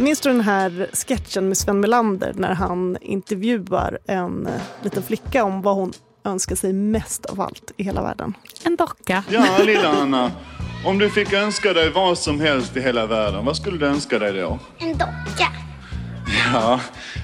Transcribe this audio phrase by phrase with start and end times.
[0.00, 5.44] Minns du den här sketchen med Sven Melander när han intervjuar en eh, liten flicka
[5.44, 5.92] om vad hon
[6.24, 8.34] önskar sig mest av allt i hela världen?
[8.64, 9.24] En docka.
[9.28, 10.32] Ja, lilla Anna.
[10.86, 14.18] Om du fick önska dig vad som helst i hela världen, vad skulle du önska
[14.18, 14.58] dig då?
[14.78, 15.69] En docka.
[16.52, 16.80] Ja,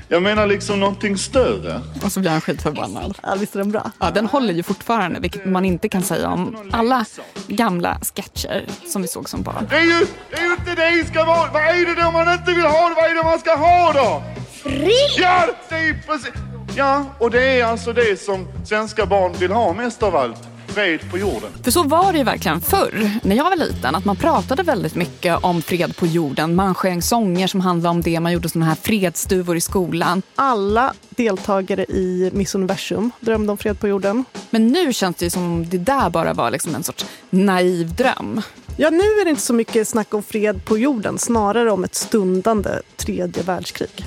[0.08, 1.80] jag menar liksom någonting större.
[2.04, 3.18] Och så blir han skitförbannad.
[3.22, 3.90] Ja, visst är den bra?
[4.00, 7.04] Ja, den håller ju fortfarande, vilket man inte kan säga om alla
[7.46, 9.66] gamla sketcher som vi såg som barn.
[9.70, 11.50] Det är ju, det är ju inte det ska vara.
[11.52, 12.92] Vad är det då man inte vill ha?
[12.96, 14.22] Vad är det man ska ha då?
[14.62, 14.92] Fri!
[15.18, 16.32] Ja, det är precis.
[16.76, 20.48] Ja, och det är alltså det som svenska barn vill ha mest av allt.
[20.76, 21.50] Fred på jorden.
[21.64, 24.94] För så var det ju verkligen förr, när jag var liten, att man pratade väldigt
[24.94, 26.54] mycket om fred på jorden.
[26.54, 30.22] Man sjöng sånger som handlade om det, man gjorde såna här fredsduvor i skolan.
[30.34, 34.24] Alla deltagare i Miss Universum drömde om fred på jorden.
[34.50, 38.42] Men nu känns det som det där bara var liksom en sorts naiv dröm.
[38.76, 41.94] Ja, nu är det inte så mycket snack om fred på jorden, snarare om ett
[41.94, 44.06] stundande tredje världskrig.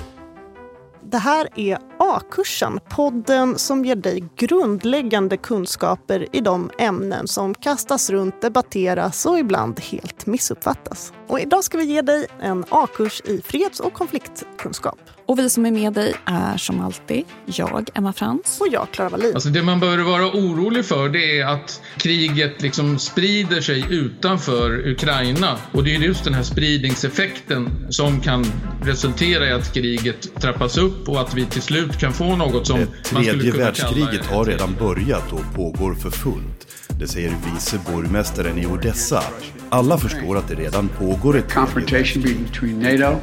[1.10, 8.10] Det här är A-kursen, podden som ger dig grundläggande kunskaper i de ämnen som kastas
[8.10, 11.12] runt, debatteras och ibland helt missuppfattas.
[11.26, 14.98] Och idag ska vi ge dig en A-kurs i freds och konfliktkunskap.
[15.30, 18.60] Och vi som är med dig är som alltid jag, Emma Frans.
[18.60, 19.34] Och jag, Klara Wallin.
[19.34, 24.88] Alltså det man bör vara orolig för det är att kriget liksom sprider sig utanför
[24.88, 25.58] Ukraina.
[25.72, 28.44] Och det är just den här spridningseffekten som kan
[28.82, 32.78] resultera i att kriget trappas upp och att vi till slut kan få något som
[32.78, 36.66] Det man skulle tredje kunna världskriget kalla har redan börjat och pågår för fullt.
[37.00, 39.22] Det säger vice borgmästaren i Odessa.
[39.68, 43.16] Alla förstår att det redan pågår ett tredje confrontation between NATO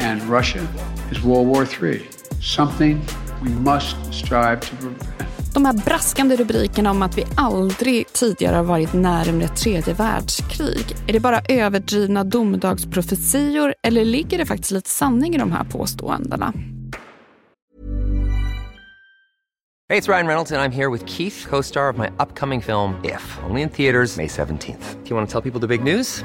[0.00, 0.66] and Russia
[1.12, 2.08] is World War III,
[2.42, 3.00] something
[3.42, 5.20] we must strive to prevent.
[5.54, 10.96] De här braskande rubrikerna om att vi aldrig tidigare har varit närmare ett tredje världskrig.
[11.06, 16.52] Är det bara överdrivna domedagsprofetior eller ligger det faktiskt lite sanning i de här påståendena?
[19.88, 22.94] Hey, it's Ryan Reynolds, and I'm here with Keith, co star of my upcoming film,
[23.04, 25.02] If, only in theaters, May 17th.
[25.02, 26.24] Do you want to tell people the big news?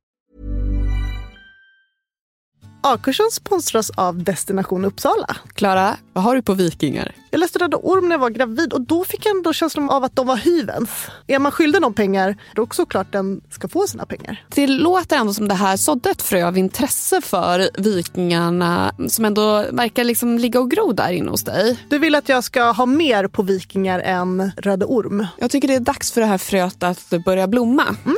[2.83, 5.35] A-kursen sponsras av Destination Uppsala.
[5.53, 7.15] Klara, vad har du på Vikingar?
[7.33, 10.03] Jag läste Röda Orm när jag var gravid och då fick jag ändå känslan av
[10.03, 10.89] att de var hyvens.
[11.27, 14.45] Är man skyldig någon pengar, då är det såklart den ska få sina pengar.
[14.49, 19.65] Det låter ändå som det här sådde ett frö av intresse för Vikingarna som ändå
[19.71, 21.79] verkar liksom ligga och gro där inne hos dig.
[21.89, 25.27] Du vill att jag ska ha mer på Vikingar än Röda Orm?
[25.37, 27.95] Jag tycker det är dags för det här fröet att börja blomma.
[28.05, 28.17] Mm.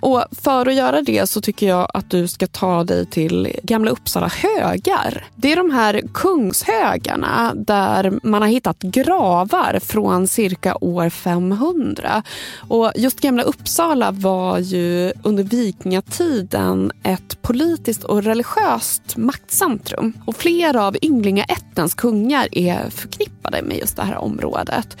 [0.00, 3.95] Och för att göra det så tycker jag att du ska ta dig till Gamla
[3.96, 5.24] Uppsala högar.
[5.36, 12.22] Det är de här kungshögarna där man har hittat gravar från cirka år 500.
[12.68, 20.12] Och just Gamla Uppsala var ju under vikingatiden ett politiskt och religiöst maktcentrum.
[20.26, 24.96] Och flera av ynglingaättens kungar är förknippade med just det här området.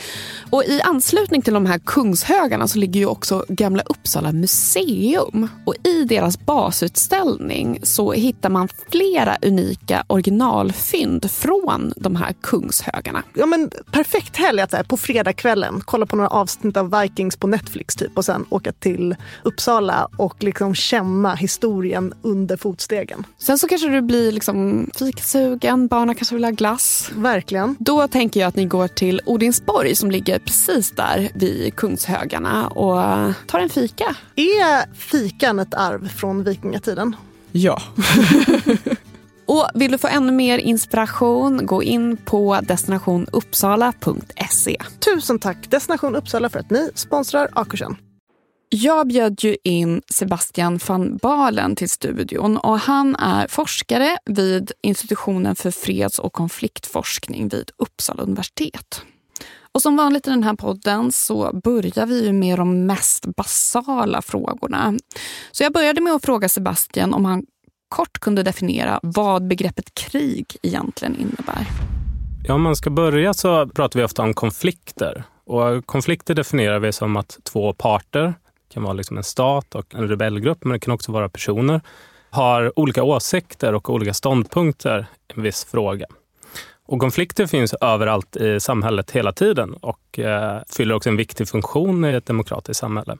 [0.50, 5.48] Och i anslutning till de här kungshögarna så ligger ju också Gamla Uppsala museum.
[5.64, 13.22] Och i deras basutställning så hittar man flera unika originalfynd från de här kungshögarna.
[13.34, 17.36] Ja, men perfekt helg att så här, på fredagskvällen kolla på några avsnitt av Vikings
[17.36, 23.26] på Netflix typ och sen åka till Uppsala och liksom känna historien under fotstegen.
[23.38, 27.10] Sen så kanske du blir liksom fikasugen, barnen kanske vill ha glass.
[27.14, 27.76] Verkligen.
[27.78, 33.32] Då tänker jag att ni går till Odinsborg som ligger precis där vid Kungshögarna och
[33.46, 34.16] tar en fika.
[34.36, 37.16] Är fikan ett arv från vikingatiden?
[37.56, 37.82] Ja.
[39.46, 44.76] och vill du få ännu mer inspiration, gå in på destinationuppsala.se.
[45.04, 47.96] Tusen tack Destination Uppsala för att ni sponsrar Akursen.
[48.68, 55.56] Jag bjöd ju in Sebastian van Balen till studion och han är forskare vid institutionen
[55.56, 59.02] för freds och konfliktforskning vid Uppsala universitet.
[59.76, 64.94] Och som vanligt i den här podden så börjar vi med de mest basala frågorna.
[65.52, 67.42] Så jag började med att fråga Sebastian om han
[67.88, 71.66] kort kunde definiera vad begreppet krig egentligen innebär.
[72.46, 75.24] Ja, om man ska börja så pratar vi ofta om konflikter.
[75.46, 78.24] Och konflikter definierar vi som att två parter,
[78.68, 81.80] det kan vara liksom en stat och en rebellgrupp, men det kan också vara personer,
[82.30, 86.06] har olika åsikter och olika ståndpunkter i en viss fråga.
[86.88, 92.04] Och konflikter finns överallt i samhället hela tiden och eh, fyller också en viktig funktion
[92.04, 93.16] i ett demokratiskt samhälle.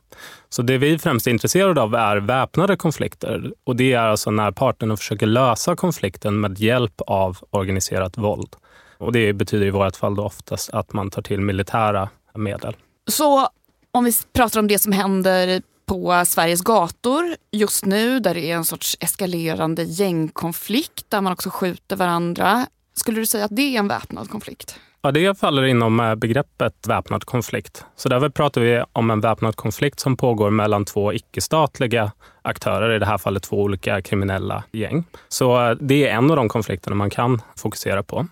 [0.49, 3.53] Så det vi främst är intresserade av är väpnade konflikter.
[3.65, 8.57] Och det är alltså när parterna försöker lösa konflikten med hjälp av organiserat våld.
[8.99, 12.77] Och det betyder i vårt fall då oftast att man tar till militära medel.
[13.09, 13.49] Så
[13.91, 18.57] om vi pratar om det som händer på Sveriges gator just nu där det är
[18.57, 22.67] en sorts eskalerande gängkonflikt där man också skjuter varandra.
[22.97, 24.81] Skulle du säga att det är en väpnad konflikt?
[25.03, 27.85] Ja, det faller inom eh, begreppet väpnad konflikt.
[27.97, 32.13] Så därför pratar vi om en väpnad konflikt som pågår mellan två icke-statliga
[32.43, 35.05] aktörer, i det här fallet två olika kriminella gäng.
[35.29, 38.27] Så eh, det är en av de konflikterna man kan fokusera på.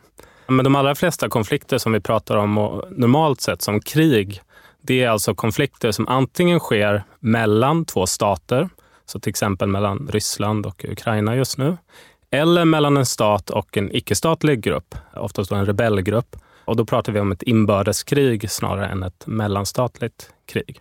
[0.46, 4.40] Men de allra flesta konflikter som vi pratar om normalt sett som krig,
[4.82, 8.68] det är alltså konflikter som antingen sker mellan två stater,
[9.06, 11.76] så till exempel mellan Ryssland och Ukraina just nu,
[12.34, 16.36] eller mellan en stat och en icke-statlig grupp, oftast en rebellgrupp.
[16.64, 20.80] Och då pratar vi om ett inbördeskrig snarare än ett mellanstatligt krig.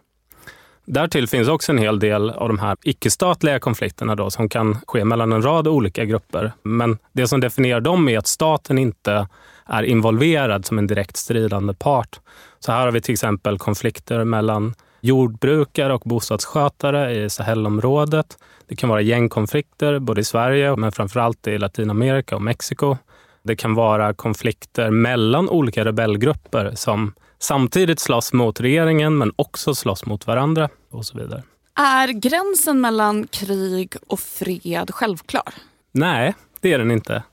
[0.86, 5.06] Därtill finns också en hel del av de här icke-statliga konflikterna då, som kan ske
[5.06, 6.52] mellan en rad olika grupper.
[6.64, 9.28] Men det som definierar dem är att staten inte
[9.66, 12.20] är involverad som en direkt stridande part.
[12.60, 18.38] Så här har vi till exempel konflikter mellan jordbrukare och bostadsskötare i Sahelområdet.
[18.68, 22.98] Det kan vara gängkonflikter både i Sverige men framförallt i Latinamerika och Mexiko.
[23.44, 30.06] Det kan vara konflikter mellan olika rebellgrupper som samtidigt slåss mot regeringen men också slåss
[30.06, 31.44] mot varandra och så vidare.
[31.76, 35.54] Är gränsen mellan krig och fred självklar?
[35.92, 37.24] Nej, det är den inte.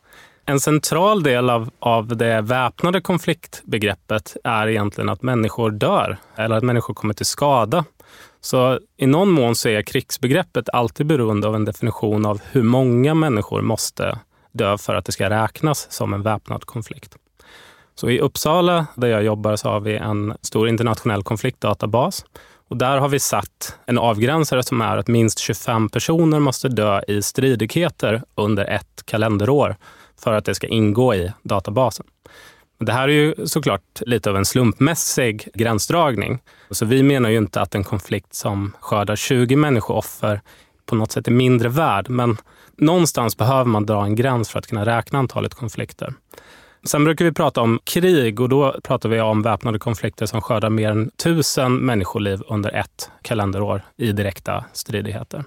[0.45, 6.63] En central del av, av det väpnade konfliktbegreppet är egentligen att människor dör eller att
[6.63, 7.85] människor kommer till skada.
[8.41, 13.15] Så i någon mån så är krigsbegreppet alltid beroende av en definition av hur många
[13.15, 14.19] människor måste
[14.53, 17.17] dö för att det ska räknas som en väpnad konflikt.
[17.95, 22.25] Så i Uppsala, där jag jobbar, så har vi en stor internationell konfliktdatabas.
[22.69, 27.03] Och där har vi satt en avgränsare som är att minst 25 personer måste dö
[27.09, 29.77] i stridigheter under ett kalenderår
[30.21, 32.07] för att det ska ingå i databasen.
[32.81, 36.39] Det här är ju såklart lite av en slumpmässig gränsdragning.
[36.71, 40.41] Så vi menar ju inte att en konflikt som skördar 20 människooffer
[40.87, 42.37] på något sätt är mindre värd, men
[42.77, 46.15] någonstans behöver man dra en gräns för att kunna räkna antalet konflikter.
[46.85, 50.71] Sen brukar vi prata om krig och då pratar vi om väpnade konflikter som skördar
[50.71, 55.45] mer än tusen människoliv under ett kalenderår i direkta stridigheter.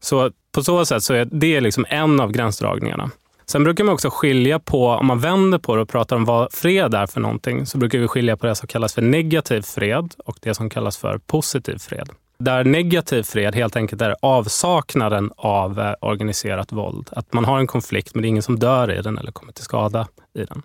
[0.00, 3.10] Så på så sätt så är det liksom en av gränsdragningarna.
[3.52, 6.52] Sen brukar man också skilja på, om man vänder på det och pratar om vad
[6.52, 10.14] fred är för någonting, så brukar vi skilja på det som kallas för negativ fred
[10.24, 12.08] och det som kallas för positiv fred.
[12.38, 17.08] Där negativ fred helt enkelt är avsaknaden av eh, organiserat våld.
[17.12, 19.52] Att man har en konflikt men det är ingen som dör i den eller kommer
[19.52, 20.62] till skada i den.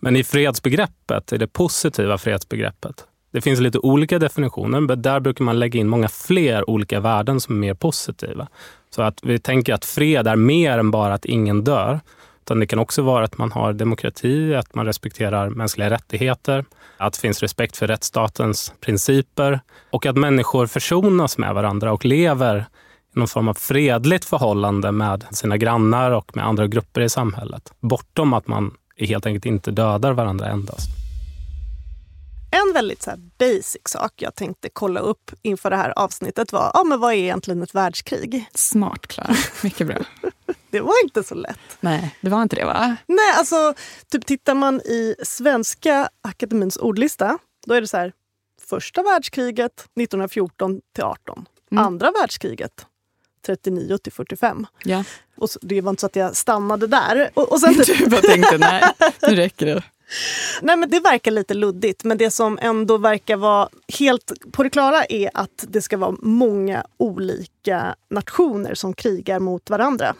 [0.00, 5.44] Men i fredsbegreppet, i det positiva fredsbegreppet, det finns lite olika definitioner, men där brukar
[5.44, 8.48] man lägga in många fler olika värden som är mer positiva.
[8.94, 12.00] Så att vi tänker att fred är mer än bara att ingen dör.
[12.44, 16.64] Utan det kan också vara att man har demokrati, att man respekterar mänskliga rättigheter,
[16.96, 22.64] att det finns respekt för rättsstatens principer och att människor försonas med varandra och lever
[23.16, 27.72] i någon form av fredligt förhållande med sina grannar och med andra grupper i samhället.
[27.80, 30.99] Bortom att man helt enkelt inte dödar varandra endast.
[32.50, 36.84] En väldigt så basic sak jag tänkte kolla upp inför det här avsnittet var ja,
[36.84, 38.46] men vad är egentligen ett världskrig?
[38.54, 39.34] Smart, Klara.
[39.62, 39.96] Mycket bra.
[40.70, 41.58] det var inte så lätt.
[41.80, 42.96] Nej, det var inte det va?
[43.06, 43.74] Nej, alltså
[44.12, 48.12] typ tittar man i Svenska Akademins ordlista, då är det så här
[48.68, 51.46] första världskriget 1914 till 18.
[51.72, 51.84] Mm.
[51.84, 52.86] Andra världskriget
[53.46, 54.66] 39 till 45.
[54.84, 55.04] Ja.
[55.36, 57.30] Och det var inte så att jag stannade där.
[57.34, 58.82] Och, och sen du bara tänkte, nej,
[59.22, 59.82] nu räcker det.
[60.62, 64.70] Nej, men det verkar lite luddigt, men det som ändå verkar vara helt på det
[64.70, 70.14] klara är att det ska vara många olika nationer som krigar mot varandra.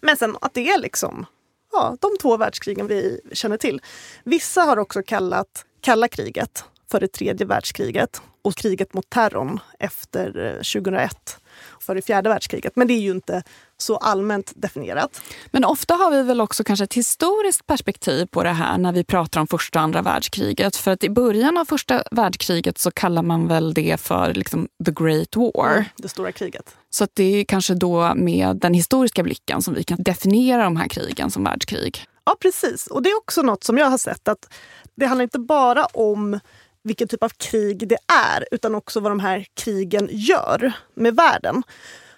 [0.00, 1.26] Men sen att det är liksom
[1.72, 3.80] ja, de två världskrigen vi känner till.
[4.24, 10.44] Vissa har också kallat kalla kriget för det tredje världskriget och kriget mot terrorn efter
[10.44, 11.38] eh, 2001
[11.80, 12.76] för det fjärde världskriget.
[12.76, 13.42] Men det är ju inte
[13.82, 15.22] så allmänt definierat.
[15.50, 19.04] Men ofta har vi väl också kanske ett historiskt perspektiv på det här när vi
[19.04, 20.76] pratar om första och andra världskriget.
[20.76, 24.92] För att i början av första världskriget så kallar man väl det för liksom the
[24.92, 25.72] great war.
[25.72, 26.76] Mm, det stora kriget.
[26.90, 30.88] Så det är kanske då med den historiska blicken som vi kan definiera de här
[30.88, 32.06] krigen som världskrig.
[32.24, 32.86] Ja, precis.
[32.86, 34.52] Och det är också något som jag har sett att
[34.94, 36.40] det handlar inte bara om
[36.84, 37.98] vilken typ av krig det
[38.28, 41.62] är utan också vad de här krigen gör med världen.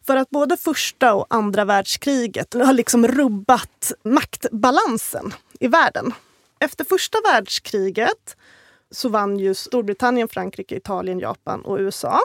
[0.07, 6.13] För att både första och andra världskriget har liksom rubbat maktbalansen i världen.
[6.59, 8.37] Efter första världskriget
[8.91, 12.21] så vann ju Storbritannien, Frankrike, Italien, Japan och USA.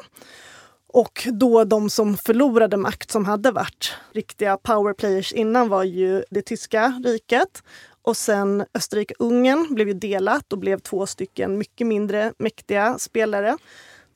[0.87, 6.41] Och då de som förlorade makt, som hade varit riktiga powerplayers innan, var ju det
[6.41, 7.63] tyska riket
[8.01, 13.57] och sen Österrike-Ungern blev ju delat och blev två stycken mycket mindre mäktiga spelare.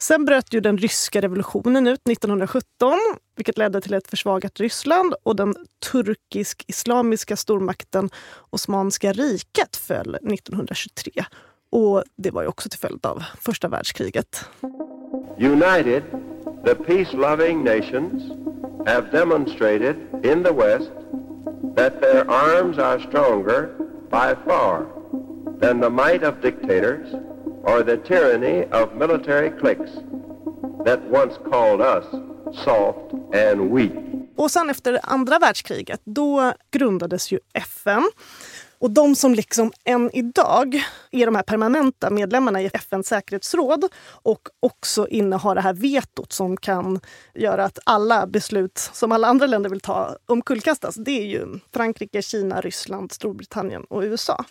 [0.04, 3.00] Sen bröt ju den ryska revolutionen ut 1917
[3.36, 5.56] vilket ledde till ett försvagat Ryssland och den
[5.92, 8.10] turkisk-islamiska stormakten
[8.50, 11.12] Osmanska riket föll 1923.
[11.72, 14.46] Och det var ju också till följd av första världskriget.
[15.40, 16.04] United,
[16.66, 18.24] the peace-loving nations
[18.88, 20.92] have demonstrated in the West
[21.76, 23.70] that their arms are stronger
[24.10, 24.86] by far
[25.62, 27.33] than the might of dictators
[27.64, 29.92] or the tyranny of military cliques
[30.86, 32.06] that once called us
[32.66, 33.92] soft and weak.
[34.36, 38.10] Och sen efter andra världskriget, då grundades ju FN.
[38.80, 44.42] Och de som liksom än idag är de här permanenta medlemmarna i FNs säkerhetsråd och
[44.60, 47.00] också innehar det här vetot som kan
[47.34, 50.96] göra att alla beslut som alla andra länder vill ta omkullkastas.
[50.96, 54.46] Det är ju Frankrike, Kina, Ryssland, Storbritannien och USA.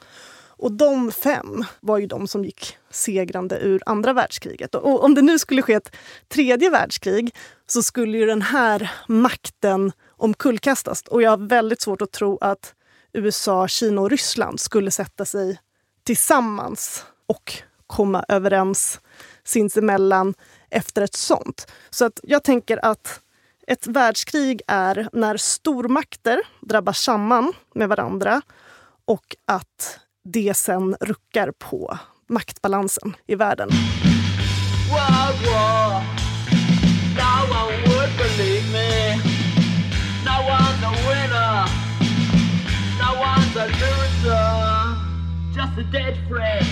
[0.63, 4.75] Och de fem var ju de som gick segrande ur andra världskriget.
[4.75, 5.97] Och om det nu skulle ske ett
[6.29, 7.35] tredje världskrig
[7.67, 11.03] så skulle ju den här makten omkullkastas.
[11.03, 12.75] Och jag har väldigt svårt att tro att
[13.13, 15.59] USA, Kina och Ryssland skulle sätta sig
[16.05, 17.53] tillsammans och
[17.87, 19.01] komma överens
[19.45, 20.35] sinsemellan
[20.71, 21.73] efter ett sånt.
[21.91, 23.21] Så att jag tänker att
[23.67, 28.43] ett världskrig är när stormakter drabbar samman med varandra
[29.05, 31.99] och att det sen ruckar på
[32.29, 33.69] maktbalansen i världen.
[34.91, 36.03] World war.
[37.17, 39.17] No one would believe me.
[40.25, 41.67] No one's a winner.
[42.99, 44.63] No one's a loser.
[45.57, 46.67] Just a dead friend.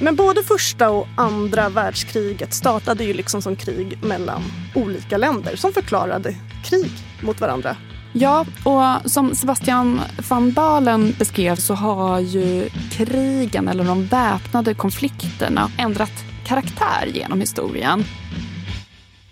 [0.00, 4.42] Men både första och andra världskriget startade ju liksom som krig mellan
[4.74, 6.34] olika länder som förklarade
[6.64, 7.76] krig mot varandra.
[8.14, 15.70] Ja, och som Sebastian van Dalen beskrev så har ju krigen eller de väpnade konflikterna
[15.78, 16.12] ändrat
[16.46, 18.04] karaktär genom historien.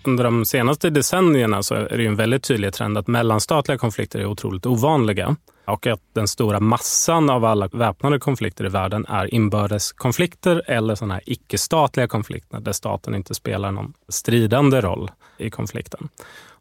[0.03, 4.25] Under de senaste decennierna så är det en väldigt tydlig trend att mellanstatliga konflikter är
[4.25, 5.35] otroligt ovanliga
[5.67, 11.13] och att den stora massan av alla väpnade konflikter i världen är inbördeskonflikter eller sådana
[11.13, 16.09] här icke-statliga konflikter där staten inte spelar någon stridande roll i konflikten.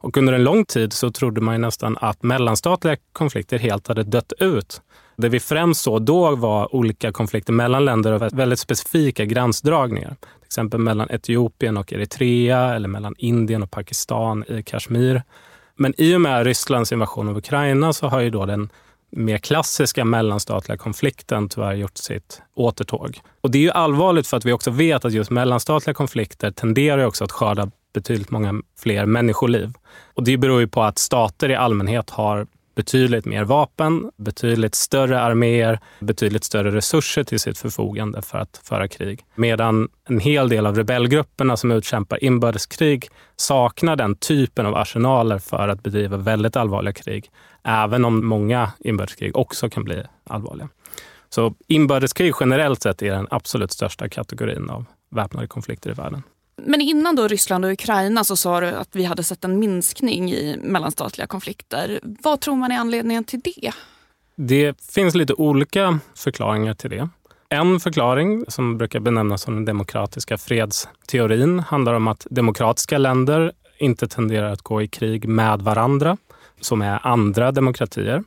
[0.00, 4.33] Och under en lång tid så trodde man nästan att mellanstatliga konflikter helt hade dött
[4.38, 4.83] ut.
[5.16, 10.16] Det vi främst såg då var olika konflikter mellan länder och väldigt specifika gränsdragningar.
[10.21, 15.23] Till exempel mellan Etiopien och Eritrea eller mellan Indien och Pakistan i Kashmir.
[15.76, 18.71] Men i och med Rysslands invasion av Ukraina så har ju då den
[19.11, 23.21] mer klassiska mellanstatliga konflikten tyvärr gjort sitt återtåg.
[23.40, 27.04] Och det är ju allvarligt för att vi också vet att just mellanstatliga konflikter tenderar
[27.04, 29.73] också att skörda betydligt många fler människoliv.
[30.14, 35.20] Och det beror ju på att stater i allmänhet har betydligt mer vapen, betydligt större
[35.20, 39.25] arméer, betydligt större resurser till sitt förfogande för att föra krig.
[39.35, 45.68] Medan en hel del av rebellgrupperna som utkämpar inbördeskrig saknar den typen av arsenaler för
[45.68, 47.30] att bedriva väldigt allvarliga krig.
[47.62, 50.68] Även om många inbördeskrig också kan bli allvarliga.
[51.28, 56.23] Så inbördeskrig generellt sett är den absolut största kategorin av väpnade konflikter i världen.
[56.64, 60.33] Men innan då Ryssland och Ukraina så sa du att vi hade sett en minskning
[60.33, 62.00] i mellanstatliga konflikter.
[62.02, 63.73] Vad tror man är anledningen till det?
[64.37, 67.09] Det finns lite olika förklaringar till det.
[67.49, 74.09] En förklaring som brukar benämnas som den demokratiska fredsteorin handlar om att demokratiska länder inte
[74.09, 76.17] tenderar att gå i krig med varandra,
[76.61, 78.25] som är andra demokratier.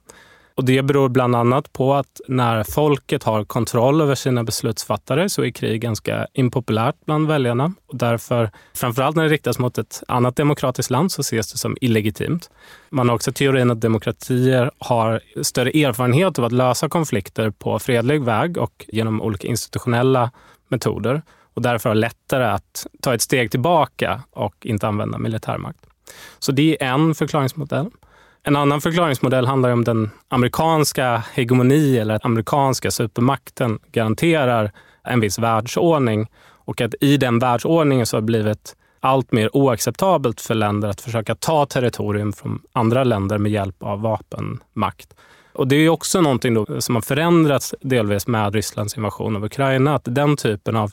[0.56, 5.44] Och det beror bland annat på att när folket har kontroll över sina beslutsfattare så
[5.44, 7.74] är krig ganska impopulärt bland väljarna.
[7.88, 11.78] Och därför, framförallt när det riktas mot ett annat demokratiskt land, så ses det som
[11.82, 12.50] illegitimt.
[12.90, 18.22] Man har också teorin att demokratier har större erfarenhet av att lösa konflikter på fredlig
[18.22, 20.32] väg och genom olika institutionella
[20.68, 21.22] metoder
[21.54, 25.80] och därför har lättare att ta ett steg tillbaka och inte använda militärmakt.
[26.40, 27.90] Så det är en förklaringsmodell.
[28.46, 34.72] En annan förklaringsmodell handlar om den amerikanska hegemoni eller att amerikanska supermakten garanterar
[35.04, 36.28] en viss världsordning
[36.66, 41.02] och att i den världsordningen så har det blivit allt mer oacceptabelt för länder att
[41.02, 45.14] försöka ta territorium från andra länder med hjälp av vapenmakt.
[45.54, 49.96] Och det är också någonting som har förändrats delvis med Rysslands invasion av Ukraina.
[49.96, 50.92] Att den typen av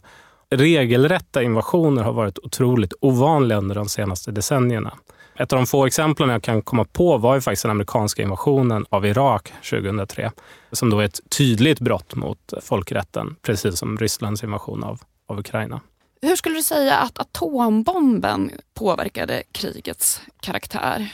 [0.51, 4.93] regelrätta invasioner har varit otroligt ovanliga under de senaste decennierna.
[5.41, 8.87] Ett av de få exemplen jag kan komma på var ju faktiskt den amerikanska invasionen
[8.89, 10.33] av Irak 2003,
[10.73, 15.81] som då är ett tydligt brott mot folkrätten, precis som Rysslands invasion av, av Ukraina.
[16.23, 21.13] Hur skulle du säga att atombomben påverkade krigets karaktär?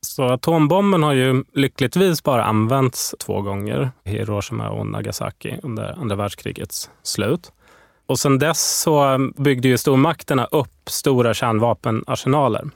[0.00, 6.90] Så atombomben har ju lyckligtvis bara använts två gånger, Hiroshima och Nagasaki under andra världskrigets
[7.02, 7.52] slut.
[8.06, 12.70] Och sen dess så byggde ju stormakterna upp stora kärnvapenarsenaler.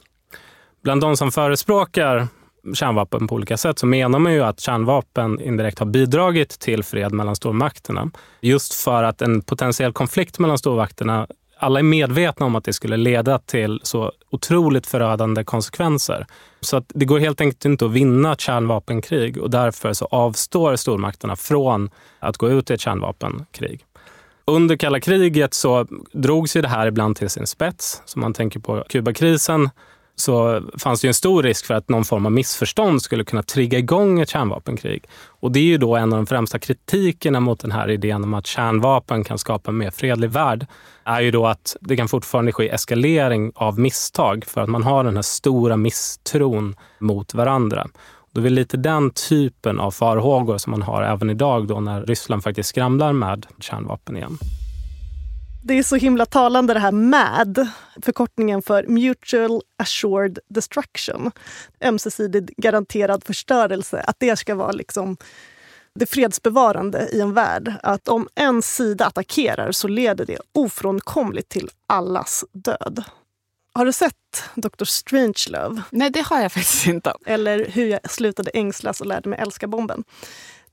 [0.82, 2.28] Bland de som förespråkar
[2.74, 7.12] kärnvapen på olika sätt så menar man ju att kärnvapen indirekt har bidragit till fred
[7.12, 8.10] mellan stormakterna.
[8.40, 11.26] Just för att en potentiell konflikt mellan stormakterna
[11.58, 16.26] alla är medvetna om att det skulle leda till så otroligt förödande konsekvenser.
[16.60, 20.76] Så att det går helt enkelt inte att vinna ett kärnvapenkrig och därför så avstår
[20.76, 23.84] stormakterna från att gå ut i ett kärnvapenkrig.
[24.44, 28.02] Under kalla kriget så drogs ju det här ibland till sin spets.
[28.04, 29.70] Så man tänker på Kubakrisen
[30.20, 33.42] så fanns det ju en stor risk för att någon form av missförstånd skulle kunna
[33.42, 35.04] trigga igång ett kärnvapenkrig.
[35.26, 38.34] Och det är ju då en av de främsta kritikerna mot den här idén om
[38.34, 40.66] att kärnvapen kan skapa en mer fredlig värld,
[41.04, 45.04] är ju då att det kan fortfarande ske eskalering av misstag för att man har
[45.04, 47.86] den här stora misstron mot varandra.
[48.32, 52.02] Då är det lite den typen av farhågor som man har även idag då när
[52.02, 54.38] Ryssland faktiskt skramlar med kärnvapen igen.
[55.68, 57.68] Det är så himla talande det här MAD,
[58.02, 61.30] förkortningen för Mutual Assured Destruction.
[61.80, 65.16] Ömsesidigt garanterad förstörelse, att det ska vara liksom
[65.94, 67.74] det fredsbevarande i en värld.
[67.82, 73.04] Att om en sida attackerar så leder det ofrånkomligt till allas död.
[73.72, 74.84] Har du sett Dr.
[74.84, 75.82] Strangelove?
[75.90, 77.12] Nej, det har jag faktiskt inte.
[77.26, 80.04] Eller Hur jag slutade ängslas och lärde mig älska bomben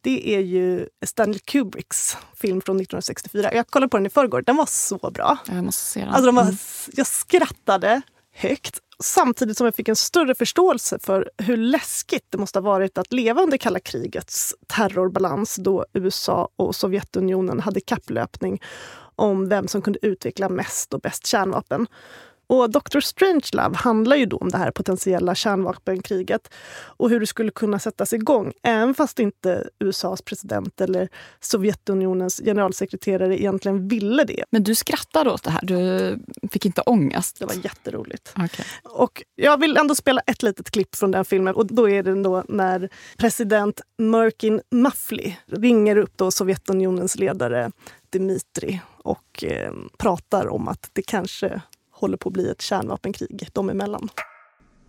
[0.06, 3.54] det är ju Stanley Kubricks film från 1964.
[3.54, 4.42] Jag kollade på den i förrgår.
[4.42, 5.38] Den var så bra.
[5.48, 6.10] Jag måste se den.
[6.10, 6.56] Alltså, de var, mm.
[6.94, 8.02] Jag skrattade
[8.34, 12.98] högt samtidigt som jag fick en större förståelse för hur läskigt det måste ha varit
[12.98, 18.62] att leva under kalla krigets terrorbalans då USA och Sovjetunionen hade kapplöpning
[19.16, 21.88] om vem som kunde utveckla mest och bäst kärnvapen.
[22.48, 23.00] Och Dr.
[23.00, 28.14] Strangelove handlar ju då om det här potentiella kärnvapenkriget och hur det skulle kunna sättas
[28.14, 34.44] igång, även fast inte USAs president eller Sovjetunionens generalsekreterare egentligen ville det.
[34.52, 35.62] Men du skrattade åt det här?
[35.64, 36.20] Du
[36.52, 37.40] fick inte ångest?
[37.40, 38.34] Det var jätteroligt.
[38.36, 38.66] Okay.
[38.84, 41.56] Och jag vill ändå spela ett litet klipp från den filmen.
[41.56, 47.72] Och Då är det då när president Merkin Muffley ringer upp då Sovjetunionens ledare
[48.10, 51.62] Dmitri och eh, pratar om att det kanske
[51.96, 54.10] håller på att bli ett kärnvapenkrig dem emellan.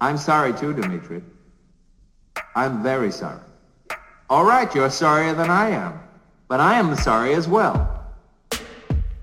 [0.01, 1.23] I'm sorry too, Dimitri.
[2.55, 3.41] I'm very sorry.
[4.27, 5.93] All right, you're sorrier than I am.
[6.49, 7.87] But I am sorry as well.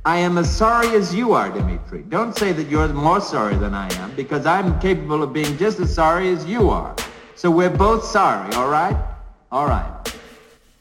[0.05, 2.03] I am as sorry as you are, Dimitri.
[2.09, 5.79] Don't say that you're more sorry than I am, because I'm capable of being just
[5.79, 6.93] as sorry as you are.
[7.35, 8.97] So we're both sorry, all right?
[9.51, 10.13] All right.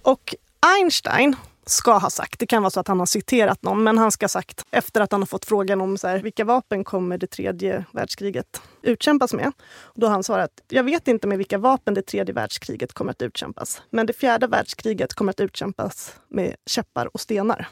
[0.03, 3.99] Och Einstein ska ha sagt, det kan vara så att han har citerat någon, men
[3.99, 6.85] han ska ha sagt efter att han har fått frågan om så här, vilka vapen
[6.85, 9.53] kommer det tredje världskriget utkämpas med?
[9.95, 13.23] Då har han svarat, jag vet inte med vilka vapen det tredje världskriget kommer att
[13.23, 17.69] utkämpas, men det fjärde världskriget kommer att utkämpas med käppar och stenar.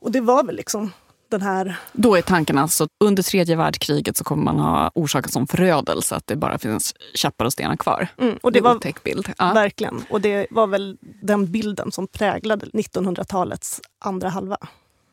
[0.00, 0.90] Och det var väl liksom
[1.30, 1.76] den här...
[1.92, 6.16] Då är tanken alltså att under tredje världskriget så kommer man ha orsakat som förödelse
[6.16, 8.08] att det bara finns käppar och stenar kvar.
[8.18, 9.32] Mm, och det, det var otäck bild.
[9.38, 9.52] Ja.
[9.52, 10.04] Verkligen.
[10.10, 14.56] Och det var väl den bilden som präglade 1900-talets andra halva.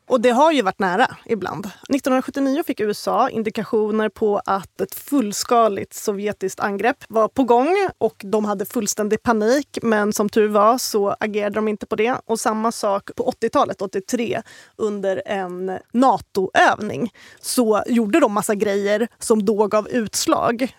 [0.08, 1.66] Och det har ju varit nära ibland.
[1.66, 8.44] 1979 fick USA indikationer på att ett fullskaligt sovjetiskt angrepp var på gång och de
[8.44, 9.78] hade fullständig panik.
[9.82, 12.20] Men som tur var så agerade de inte på det.
[12.24, 14.42] Och samma sak på 80-talet, 83,
[14.76, 20.76] under en NATO-övning så gjorde de massa grejer som då gav utslag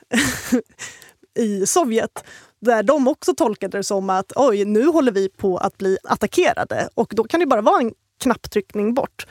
[1.40, 2.24] i Sovjet
[2.60, 6.90] där de också tolkade det som att oj, nu håller vi på att bli attackerade.
[6.94, 9.28] Och då kan det bara vara en knapptryckning bort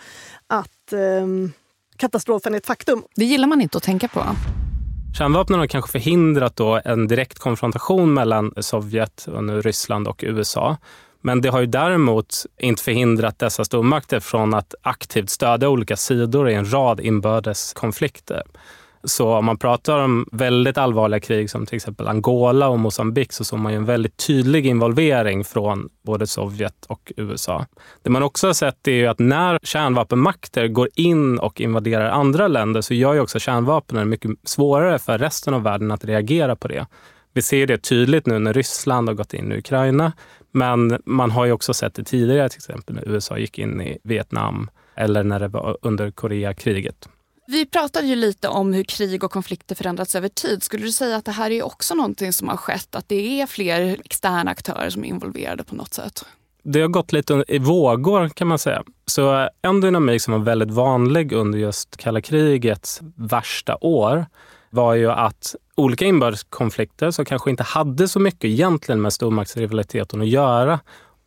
[0.46, 1.26] att eh,
[1.96, 3.02] katastrofen är ett faktum.
[3.16, 4.22] Det gillar man inte att tänka på.
[5.18, 10.76] Kärnvapnen har kanske förhindrat då en direkt konfrontation mellan Sovjet, och nu Ryssland och USA.
[11.20, 16.50] Men det har ju däremot inte förhindrat dessa stormakter från att aktivt stödja olika sidor
[16.50, 18.42] i en rad inbördeskonflikter.
[19.08, 23.44] Så om man pratar om väldigt allvarliga krig som till exempel Angola och Mosambik så
[23.44, 27.66] såg man ju en väldigt tydlig involvering från både Sovjet och USA.
[28.02, 32.48] Det man också har sett är ju att när kärnvapenmakter går in och invaderar andra
[32.48, 36.68] länder så gör ju också kärnvapnen mycket svårare för resten av världen att reagera på
[36.68, 36.86] det.
[37.32, 40.12] Vi ser det tydligt nu när Ryssland har gått in i Ukraina.
[40.52, 43.98] Men man har ju också sett det tidigare, till exempel när USA gick in i
[44.02, 47.08] Vietnam eller när det var under Koreakriget.
[47.48, 50.62] Vi pratade ju lite om hur krig och konflikter förändrats över tid.
[50.62, 52.94] Skulle du säga att det här är också någonting som har skett?
[52.94, 56.24] Att det är fler externa aktörer som är involverade på något sätt?
[56.62, 58.82] Det har gått lite i vågor kan man säga.
[59.06, 64.26] Så eh, en dynamik som var väldigt vanlig under just kalla krigets värsta år
[64.70, 70.28] var ju att olika inbördeskonflikter som kanske inte hade så mycket egentligen med stormaktsrivaliteten att
[70.28, 70.80] göra,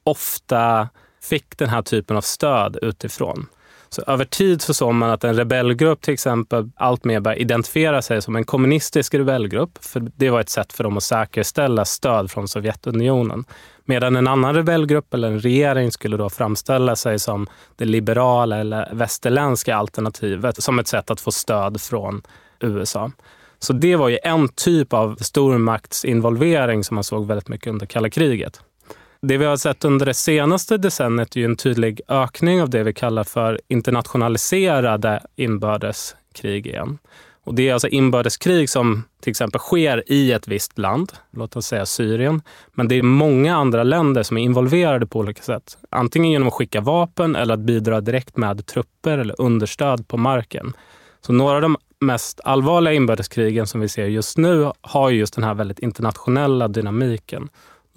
[0.04, 0.90] ofta
[1.22, 3.48] fick den här typen av stöd utifrån.
[3.90, 8.22] Så över tid så såg man att en rebellgrupp till exempel alltmer började identifiera sig
[8.22, 9.86] som en kommunistisk rebellgrupp.
[9.86, 13.46] För det var ett sätt för dem att säkerställa stöd från Sovjetunionen.
[13.86, 18.90] Medan en annan rebellgrupp eller en regering skulle då framställa sig som det liberala eller
[18.94, 22.22] västerländska alternativet som ett sätt att få stöd från
[22.60, 23.12] USA.
[23.60, 28.10] Så det var ju en typ av stormaktsinvolvering som man såg väldigt mycket under kalla
[28.10, 28.62] kriget.
[29.22, 32.84] Det vi har sett under det senaste decenniet är ju en tydlig ökning av det
[32.84, 36.98] vi kallar för internationaliserade inbördeskrig igen.
[37.44, 41.66] Och det är alltså inbördeskrig som till exempel sker i ett visst land, låt oss
[41.66, 42.42] säga Syrien.
[42.74, 45.78] Men det är många andra länder som är involverade på olika sätt.
[45.90, 50.74] Antingen genom att skicka vapen eller att bidra direkt med trupper eller understöd på marken.
[51.22, 55.44] Så några av de mest allvarliga inbördeskrigen som vi ser just nu har just den
[55.44, 57.50] här väldigt internationella dynamiken.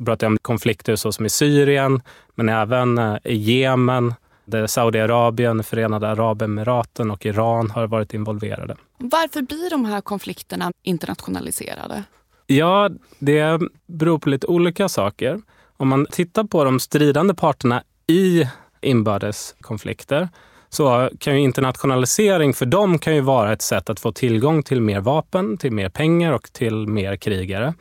[0.04, 2.02] Pratar om konflikter så som i Syrien,
[2.34, 8.76] men även eh, i Jemen, där Saudiarabien, Förenade Arabemiraten och Iran har varit involverade.
[8.98, 12.04] Varför blir de här konflikterna internationaliserade?
[12.46, 15.40] Ja, det beror på lite olika saker.
[15.76, 18.44] Om man tittar på de stridande parterna i
[18.80, 20.28] inbördeskonflikter
[20.68, 24.80] så kan ju internationalisering för dem kan ju vara ett sätt att få tillgång till
[24.80, 27.74] mer vapen, till mer pengar och till mer krigare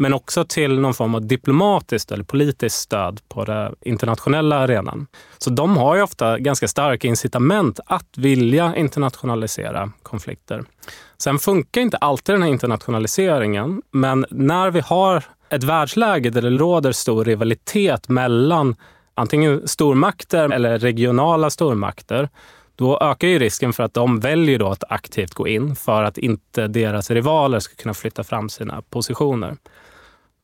[0.00, 5.06] men också till någon form av diplomatiskt eller politiskt stöd på den internationella arenan.
[5.38, 10.64] Så de har ju ofta ganska starka incitament att vilja internationalisera konflikter.
[11.18, 16.50] Sen funkar inte alltid den här internationaliseringen, men när vi har ett världsläge där det
[16.50, 18.76] råder stor rivalitet mellan
[19.14, 22.28] antingen stormakter eller regionala stormakter,
[22.76, 26.18] då ökar ju risken för att de väljer då att aktivt gå in för att
[26.18, 29.56] inte deras rivaler ska kunna flytta fram sina positioner.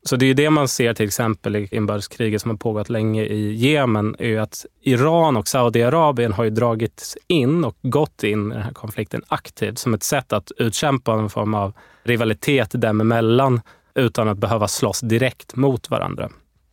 [0.06, 3.54] Så det är det man ser till exempel i inbördeskriget som har pågått länge i
[3.54, 8.54] Jemen, är ju att Iran och Saudiarabien har ju dragits in och gått in i
[8.54, 11.72] den här konflikten aktivt som ett sätt att utkämpa en form av
[12.04, 13.60] rivalitet dem emellan
[13.94, 16.30] utan att behöva slåss direkt mot varandra.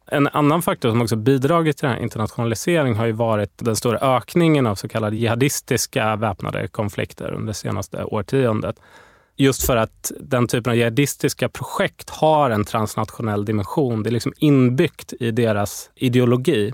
[0.07, 4.15] En annan faktor som också bidragit till den här internationaliseringen har ju varit den stora
[4.17, 8.75] ökningen av så kallade jihadistiska väpnade konflikter under det senaste årtiondet.
[9.37, 14.03] Just för att den typen av jihadistiska projekt har en transnationell dimension.
[14.03, 16.73] Det är liksom inbyggt i deras ideologi.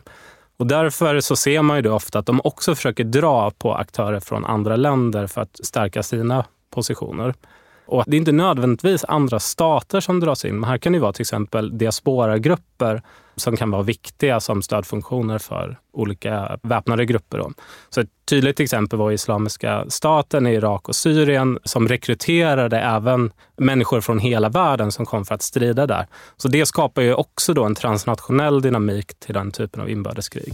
[0.58, 4.20] Och därför så ser man ju då ofta att de också försöker dra på aktörer
[4.20, 7.34] från andra länder för att stärka sina positioner.
[7.90, 11.14] Och det är inte nödvändigtvis andra stater som dras in, men här kan det vara
[11.14, 13.02] till exempel diasporagrupper
[13.36, 17.38] som kan vara viktiga som stödfunktioner för olika väpnade grupper.
[17.38, 17.52] Då.
[17.90, 24.02] Så ett tydligt exempel var Islamiska staten i Irak och Syrien som rekryterade även människor
[24.02, 26.08] från hela världen som kom för att strida där.
[26.38, 30.54] Så det skapar ju också då en transnationell dynamik till den typen av inbördeskrig.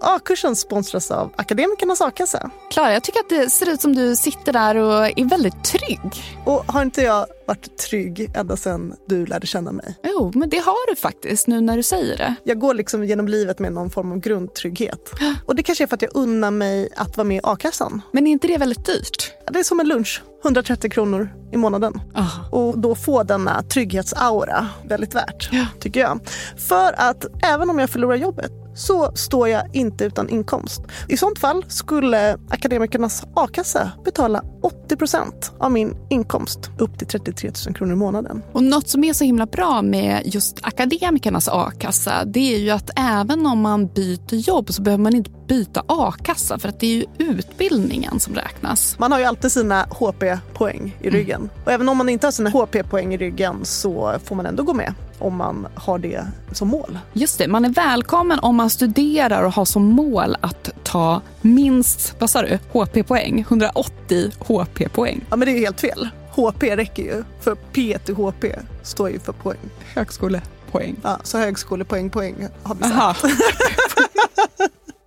[0.00, 2.50] A-kursen sponsras av Akademikernas a-kassa.
[2.70, 6.22] Klara, jag tycker att det ser ut som du sitter där och är väldigt trygg.
[6.44, 9.98] Och har inte jag varit trygg ända sedan du lärde känna mig?
[10.02, 12.34] Jo, men det har du faktiskt nu när du säger det.
[12.44, 15.10] Jag går liksom genom livet med någon form av grundtrygghet.
[15.46, 18.02] Och det kanske är för att jag unnar mig att vara med i a-kassan.
[18.12, 19.32] Men är inte det väldigt dyrt?
[19.50, 20.22] Det är som en lunch.
[20.44, 22.00] 130 kronor i månaden.
[22.14, 22.54] Oh.
[22.54, 25.66] Och då få denna trygghetsaura väldigt värt, ja.
[25.80, 26.20] tycker jag.
[26.56, 30.80] För att även om jag förlorar jobbet så står jag inte utan inkomst.
[31.08, 34.42] I sånt fall skulle Akademikernas a-kassa betala
[34.88, 38.42] 80% av min inkomst upp till 33 000 kronor i månaden.
[38.52, 42.90] Och något som är så himla bra med just Akademikernas a-kassa det är ju att
[42.96, 46.94] även om man byter jobb så behöver man inte byta a-kassa för att det är
[46.94, 48.98] ju utbildningen som räknas.
[48.98, 51.40] Man har ju alltid sina HP-poäng i ryggen.
[51.40, 51.50] Mm.
[51.64, 54.74] Och även om man inte har sina HP-poäng i ryggen så får man ändå gå
[54.74, 56.98] med om man har det som mål.
[57.12, 62.14] Just det, man är välkommen om man studerar och har som mål att ta minst,
[62.18, 63.40] vad sa du, HP-poäng?
[63.40, 65.24] 180 HP-poäng.
[65.30, 66.08] Ja men det är helt fel.
[66.36, 68.44] HP räcker ju, för P till HP
[68.82, 69.70] står ju för poäng.
[69.94, 70.96] Högskolepoäng.
[71.02, 73.22] Ja, så högskolepoäng, poäng har vi sagt.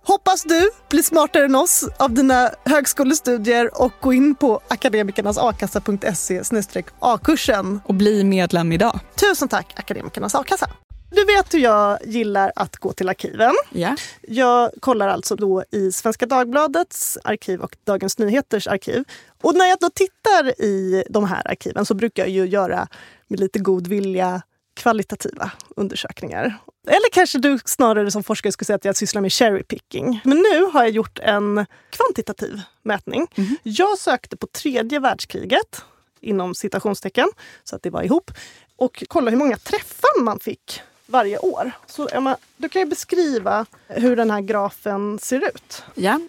[0.02, 6.42] Hoppas du blir smartare än oss av dina högskolestudier och gå in på akademikernasakassa.se
[7.00, 7.80] a-kursen.
[7.86, 9.00] Och bli medlem idag.
[9.20, 10.70] Tusen tack Akademikernas a-kassa.
[11.10, 13.54] Du vet hur jag gillar att gå till arkiven.
[13.72, 13.96] Yeah.
[14.22, 19.04] Jag kollar alltså då i Svenska Dagbladets arkiv och Dagens Nyheters arkiv.
[19.42, 22.88] Och när jag då tittar i de här arkiven så brukar jag ju göra
[23.28, 24.42] med lite god vilja
[24.74, 26.58] kvalitativa undersökningar.
[26.86, 30.20] Eller kanske du snarare som forskare skulle säga att jag sysslar med cherry picking.
[30.24, 33.26] Men nu har jag gjort en kvantitativ mätning.
[33.34, 33.56] Mm.
[33.62, 35.84] Jag sökte på tredje världskriget,
[36.20, 37.28] inom citationstecken,
[37.64, 38.30] så att det var ihop,
[38.76, 41.72] och kollade hur många träffar man fick varje år.
[41.86, 45.82] Så Emma, du kan ju beskriva hur den här grafen ser ut.
[45.94, 46.20] Ja.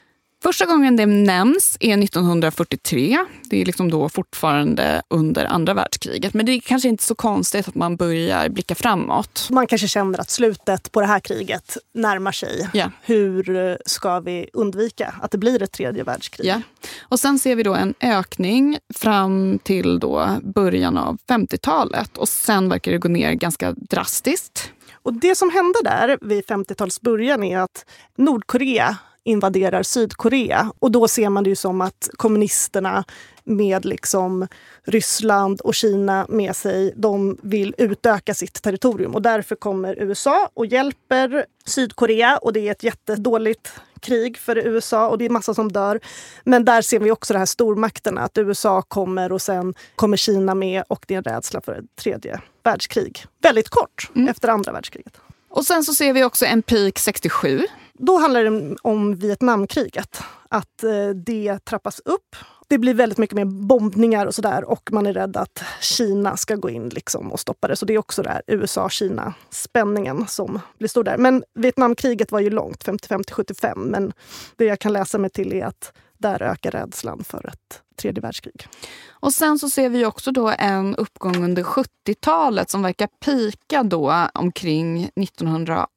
[0.44, 3.26] Första gången det nämns är 1943.
[3.44, 6.34] Det är liksom då fortfarande under andra världskriget.
[6.34, 9.48] Men det är kanske inte så konstigt att man börjar blicka framåt.
[9.52, 12.70] Man kanske känner att slutet på det här kriget närmar sig.
[12.74, 12.92] Ja.
[13.02, 16.48] Hur ska vi undvika att det blir ett tredje världskrig?
[16.48, 16.62] Ja.
[17.02, 22.18] Och sen ser vi då en ökning fram till då början av 50-talet.
[22.18, 24.72] Och sen verkar det gå ner ganska drastiskt.
[24.94, 27.86] Och det som hände där vid 50-talets början är att
[28.18, 30.72] Nordkorea invaderar Sydkorea.
[30.80, 33.04] Och då ser man det ju som att kommunisterna
[33.44, 34.48] med liksom
[34.84, 39.16] Ryssland och Kina med sig, de vill utöka sitt territorium.
[39.16, 42.38] Och därför kommer USA och hjälper Sydkorea.
[42.38, 46.00] Och det är ett jättedåligt krig för USA och det är massa som dör.
[46.44, 50.56] Men där ser vi också de här stormakterna, att USA kommer och sen kommer Kina
[50.56, 53.26] med och det är en rädsla för ett tredje världskrig.
[53.42, 54.28] Väldigt kort mm.
[54.28, 55.18] efter andra världskriget.
[55.50, 57.68] Och sen så ser vi också en peak 67
[58.02, 60.24] då handlar det om Vietnamkriget.
[60.50, 62.36] Att eh, det trappas upp.
[62.68, 66.56] Det blir väldigt mycket mer bombningar och sådär och man är rädd att Kina ska
[66.56, 67.76] gå in liksom och stoppa det.
[67.76, 71.18] Så det är också där USA-Kina-spänningen som blir stor där.
[71.18, 73.80] Men Vietnamkriget var ju långt, 55 till 75.
[73.80, 74.14] Men
[74.56, 78.68] det jag kan läsa mig till är att där ökar rädslan för ett tredje världskrig.
[79.10, 84.28] Och sen så ser vi också då en uppgång under 70-talet som verkar pika då
[84.34, 85.88] omkring 1980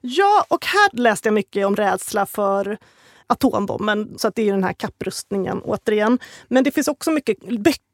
[0.00, 2.78] Ja, och här läste jag mycket om rädsla för
[3.26, 4.18] atombomben.
[4.18, 6.18] Så att det är den här kapprustningen återigen.
[6.48, 7.91] Men det finns också mycket böcker.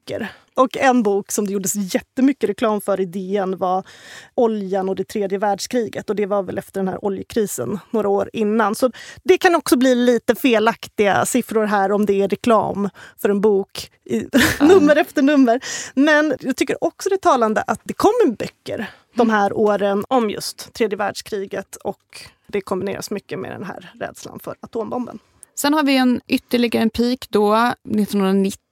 [0.55, 3.87] Och en bok som det gjordes jättemycket reklam för i DN var
[4.35, 6.11] Oljan och det tredje världskriget.
[6.11, 8.75] Och det var väl efter den här oljekrisen några år innan.
[8.75, 8.91] Så
[9.25, 13.91] det kan också bli lite felaktiga siffror här om det är reklam för en bok
[14.05, 14.27] i,
[14.61, 15.61] nummer efter nummer.
[15.95, 20.31] Men jag tycker också det är talande att det kommer böcker de här åren om
[20.31, 25.19] just tredje världskriget och det kombineras mycket med den här rädslan för atombomben.
[25.55, 28.68] Sen har vi en ytterligare en peak då, 1990.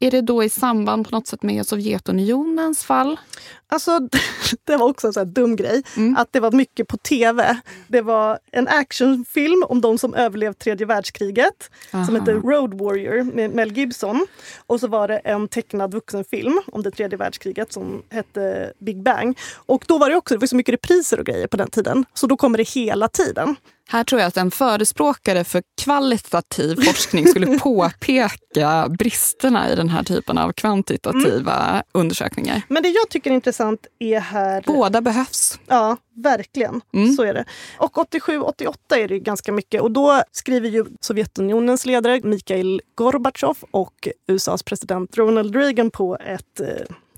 [0.00, 3.18] Är det då i samband på något sätt med Sovjetunionens fall?
[3.68, 4.00] Alltså,
[4.64, 5.82] det var också en sån dum grej.
[5.96, 6.16] Mm.
[6.16, 7.60] Att det var mycket på tv.
[7.88, 11.70] Det var en actionfilm om de som överlevt tredje världskriget.
[11.92, 12.06] Aha.
[12.06, 14.26] Som hette Road Warrior med Mel Gibson.
[14.66, 19.38] Och så var det en tecknad vuxenfilm om det tredje världskriget som hette Big Bang.
[19.66, 22.04] Och då var det också det var så mycket repriser och grejer på den tiden.
[22.14, 23.56] Så då kommer det hela tiden.
[23.88, 30.02] Här tror jag att en förespråkare för kvalitativ forskning skulle påpeka bristerna i den här
[30.02, 31.82] typen av kvantitativa mm.
[31.92, 32.62] undersökningar.
[32.68, 33.55] Men det jag tycker är intressant
[33.98, 34.62] är här...
[34.66, 35.58] Båda behövs.
[35.66, 36.80] Ja, verkligen.
[36.92, 37.12] Mm.
[37.12, 37.44] Så är det.
[37.78, 39.82] Och 87-88 är det ganska mycket.
[39.82, 46.60] Och då skriver ju Sovjetunionens ledare Mikhail Gorbatjov och USAs president Ronald Reagan på ett
[46.60, 46.66] eh,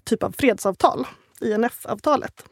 [0.05, 1.07] typ av fredsavtal,
[1.41, 2.45] INF-avtalet.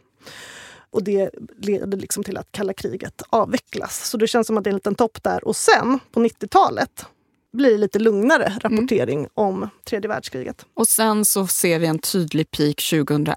[0.91, 4.09] Och det leder liksom till att kalla kriget avvecklas.
[4.09, 5.45] Så det känns som att det är en liten topp där.
[5.45, 7.07] Och sen på 90-talet
[7.53, 9.31] blir lite lugnare rapportering mm.
[9.35, 10.67] om tredje världskriget.
[10.75, 13.37] Och sen så ser vi en tydlig peak 2001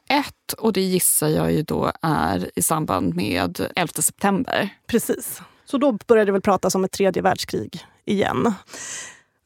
[0.57, 4.69] och det gissar jag ju då är i samband med 11 september.
[4.87, 5.41] Precis.
[5.65, 8.53] Så då börjar det väl pratas om ett tredje världskrig igen.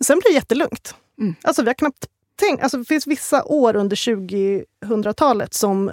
[0.03, 0.95] Sen blir det jättelugnt.
[1.19, 1.35] Mm.
[1.41, 5.91] Alltså vi har knappt tänkt, alltså det finns vissa år under 2000-talet som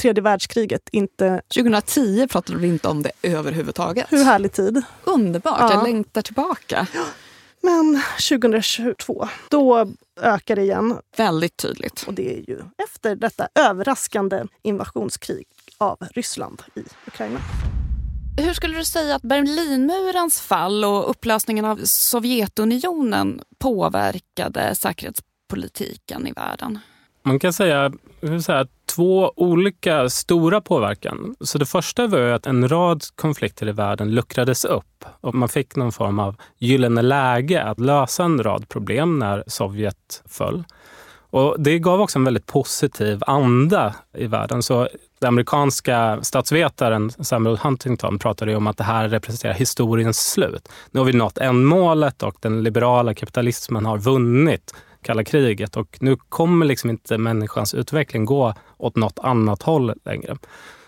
[0.00, 1.42] tredje världskriget inte...
[1.54, 4.06] 2010 pratade vi inte om det överhuvudtaget.
[4.08, 4.82] Hur härlig tid.
[5.04, 5.74] Underbart, ja.
[5.74, 6.86] jag längtar tillbaka.
[7.62, 9.86] Men 2022, då
[10.20, 10.98] ökar det igen.
[11.16, 12.04] Väldigt tydligt.
[12.06, 15.46] Och det är ju efter detta överraskande invasionskrig
[15.78, 17.40] av Ryssland i Ukraina.
[18.38, 26.78] Hur skulle du säga att Berlinmurens fall och upplösningen av Sovjetunionen påverkade säkerhetspolitiken i världen?
[27.22, 27.92] Man kan säga,
[28.42, 31.34] säga två olika stora påverkan.
[31.40, 35.76] Så det första var att en rad konflikter i världen luckrades upp och man fick
[35.76, 40.64] någon form av gyllene läge att lösa en rad problem när Sovjet föll.
[41.32, 44.62] Och det gav också en väldigt positiv anda i världen.
[44.62, 44.88] Så
[45.20, 50.68] den amerikanska statsvetaren Samuel Huntington pratade om att det här representerar historiens slut.
[50.90, 56.16] Nu har vi nått målet och den liberala kapitalismen har vunnit kalla kriget och nu
[56.28, 60.36] kommer liksom inte människans utveckling gå åt något annat håll längre.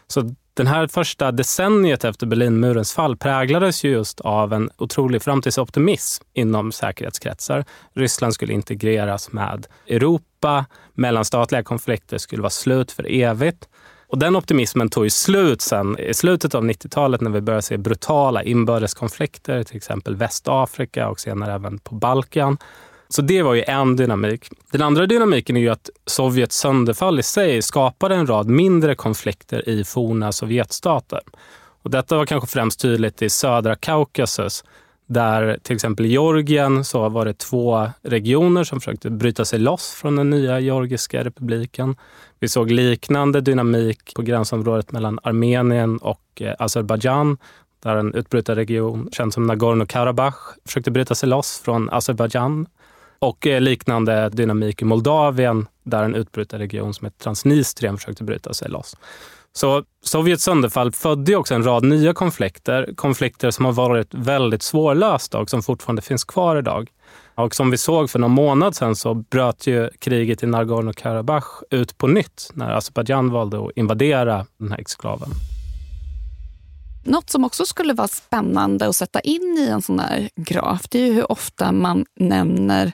[0.06, 6.24] Så den här första decenniet efter Berlinmurens fall präglades ju just av en otrolig framtidsoptimism
[6.32, 7.64] inom säkerhetskretsar.
[7.94, 13.68] Ryssland skulle integreras med Europa, mellanstatliga konflikter skulle vara slut för evigt.
[14.08, 17.76] Och den optimismen tog ju slut sen i slutet av 90-talet när vi började se
[17.76, 22.58] brutala inbördeskonflikter, till exempel Västafrika och senare även på Balkan.
[23.12, 24.48] Så det var ju en dynamik.
[24.70, 29.68] Den andra dynamiken är ju att Sovjets sönderfall i sig skapade en rad mindre konflikter
[29.68, 31.20] i forna Sovjetstater.
[31.82, 34.64] Och detta var kanske främst tydligt i södra Kaukasus
[35.06, 39.92] där till exempel i Georgien så var det två regioner som försökte bryta sig loss
[39.92, 41.96] från den nya georgiska republiken.
[42.38, 47.38] Vi såg liknande dynamik på gränsområdet mellan Armenien och eh, Azerbajdzjan
[47.82, 52.66] där en utbrytarregion känd som Nagorno-Karabach försökte bryta sig loss från Azerbajdzjan
[53.22, 58.70] och eh, liknande dynamik i Moldavien där en utbrytarregion som heter Transnistrien försökte bryta sig
[58.70, 58.96] loss.
[59.52, 62.90] Så Sovjets sönderfall födde också en rad nya konflikter.
[62.96, 66.88] Konflikter som har varit väldigt svårlösta och som fortfarande finns kvar idag.
[67.34, 71.98] Och som vi såg för någon månad sedan så bröt ju kriget i Nagorno-Karabach ut
[71.98, 75.28] på nytt när Azerbajdzjan valde att invadera den här exklaven.
[77.04, 81.08] Något som också skulle vara spännande att sätta in i en sån här graf, det
[81.08, 82.92] är hur ofta man nämner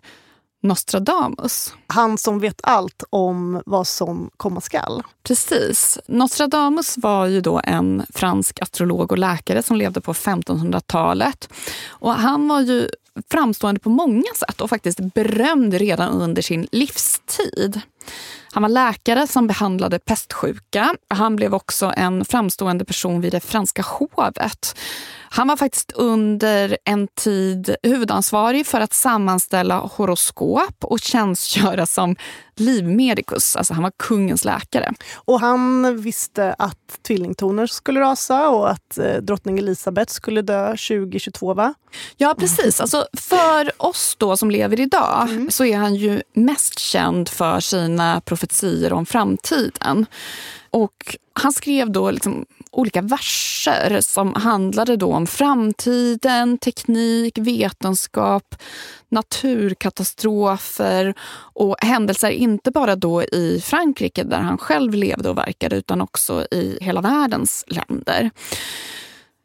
[0.62, 1.75] Nostradamus.
[1.87, 5.03] Han som vet allt om vad som komma skall.
[5.23, 5.99] Precis.
[6.07, 11.49] Nostradamus var ju då en fransk astrolog och läkare som levde på 1500-talet.
[11.88, 12.88] Och han var ju
[13.31, 17.81] framstående på många sätt och faktiskt berömd redan under sin livstid.
[18.52, 20.94] Han var läkare som behandlade pestsjuka.
[21.08, 24.76] Han blev också en framstående person vid det franska hovet.
[25.30, 32.16] Han var faktiskt under en tid huvudansvarig för att sammanställa horoskop och tjänstgöra som
[32.56, 33.56] livmedicus.
[33.56, 34.92] Alltså han var kungens läkare.
[35.14, 41.55] Och han visste att tvillingtoner skulle rasa och att eh, drottning Elisabeth skulle dö 2022,
[41.55, 41.74] va?
[42.16, 42.80] Ja, precis.
[42.80, 45.51] Alltså, för oss då som lever idag mm.
[45.51, 50.07] så är han ju mest känd för sina profetier om framtiden.
[50.70, 58.55] Och han skrev då liksom olika verser som handlade då om framtiden, teknik, vetenskap,
[59.09, 61.14] naturkatastrofer
[61.55, 66.47] och händelser inte bara då i Frankrike där han själv levde och verkade utan också
[66.51, 68.30] i hela världens länder.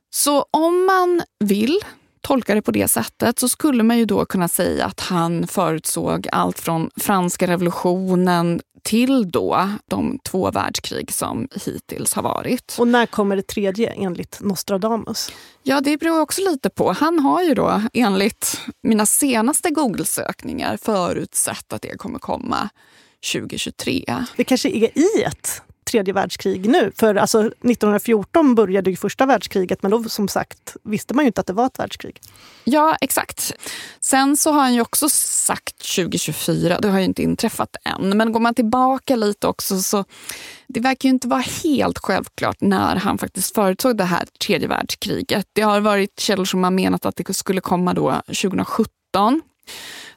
[0.10, 1.80] Så om man vill
[2.24, 6.28] tolka det på det sättet så skulle man ju då kunna säga att han förutsåg
[6.32, 12.76] allt från franska revolutionen till då de två världskrig som hittills har varit.
[12.80, 15.32] Och när kommer det tredje enligt Nostradamus?
[15.64, 16.92] Ja, det beror också lite på.
[16.92, 22.70] Han har ju då enligt mina senaste Google-sökningar förutsett att det kommer komma
[23.34, 24.16] 2023.
[24.36, 25.62] Det kanske är i ett
[25.94, 26.91] tredje världskrig nu.
[26.96, 31.41] För alltså, 1914 började ju första världskriget men då som sagt visste man ju inte
[31.41, 32.22] att det var ett världskrig.
[32.64, 33.54] Ja, exakt.
[34.02, 38.18] Sen så har han ju också sagt 2024, det har ju inte inträffat än.
[38.18, 40.06] Men går man tillbaka lite också så
[40.68, 45.48] det verkar ju inte vara helt självklart när han faktiskt förutsåg det här tredje världskriget.
[45.54, 49.41] Det har varit källor som har menat att det skulle komma då 2017.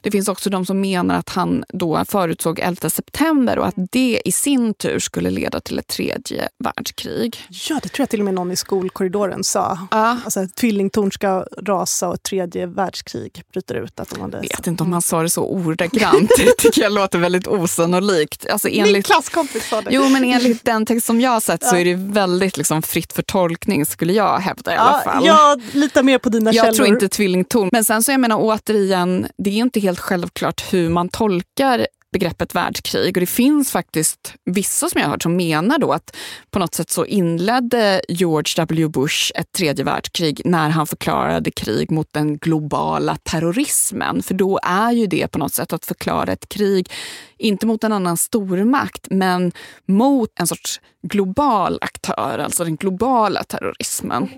[0.01, 4.21] Det finns också de som menar att han då förutsåg 11 september och att det
[4.25, 7.37] i sin tur skulle leda till ett tredje världskrig.
[7.49, 9.87] Ja, det tror jag till och med någon i skolkorridoren sa.
[9.91, 10.17] Ja.
[10.23, 13.99] Alltså, att tvillingtorn ska rasa och ett tredje världskrig bryter ut.
[13.99, 14.37] Att de hade...
[14.37, 16.31] Jag vet inte om han sa det så ordagrant.
[16.37, 18.45] det tycker jag låter väldigt osannolikt.
[18.49, 18.93] Alltså, enligt...
[18.93, 19.89] Min klasskompis sa det.
[19.91, 21.69] Jo, men enligt den text som jag har sett ja.
[21.69, 25.25] så är det väldigt liksom, fritt för tolkning skulle jag hävda i ja, alla fall.
[25.25, 26.67] Jag litar mer på dina jag källor.
[26.67, 27.69] Jag tror inte tvillingtorn.
[27.71, 32.55] Men sen så jag menar återigen, det är inte helt självklart hur man tolkar begreppet
[32.55, 33.17] världskrig.
[33.17, 36.15] Och det finns faktiskt vissa som jag har hört som menar då att
[36.51, 41.91] på något sätt så inledde George W Bush ett tredje världskrig när han förklarade krig
[41.91, 44.23] mot den globala terrorismen.
[44.23, 46.91] För då är ju det på något sätt att förklara ett krig,
[47.37, 49.51] inte mot en annan stormakt, men
[49.85, 54.29] mot en sorts global aktör, alltså den globala terrorismen.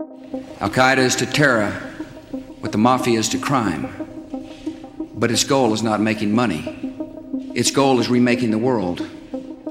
[0.60, 1.72] Al-Qaida is to terror
[2.62, 3.88] what the mafia is to crime.
[5.20, 6.64] But its goal is not making money.
[7.54, 9.06] Its goal is remaking the world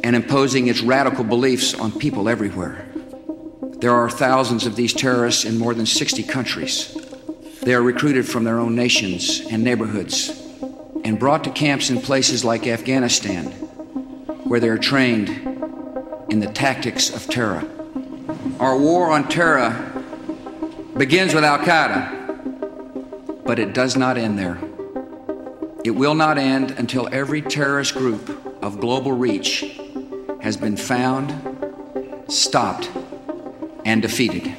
[0.04, 2.86] and imposing its radical beliefs on people everywhere.
[3.78, 6.94] There are thousands of these terrorists in more than 60 countries.
[7.62, 10.28] They are recruited from their own nations and neighborhoods
[11.02, 13.46] and brought to camps in places like Afghanistan,
[14.44, 15.30] where they are trained
[16.28, 17.64] in the tactics of terror.
[18.60, 19.70] Our war on terror
[20.98, 24.58] begins with Al Qaeda, but it does not end there.
[25.88, 28.30] It will not end until every terrorist group
[28.62, 29.64] of global reach
[30.42, 31.32] has been found,
[32.28, 32.90] stopped,
[33.84, 34.52] and defeated.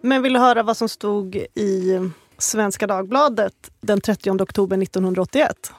[0.00, 2.00] Men vill du höra vad som stod i
[2.38, 5.72] Svenska Dagbladet den 30 oktober 1981?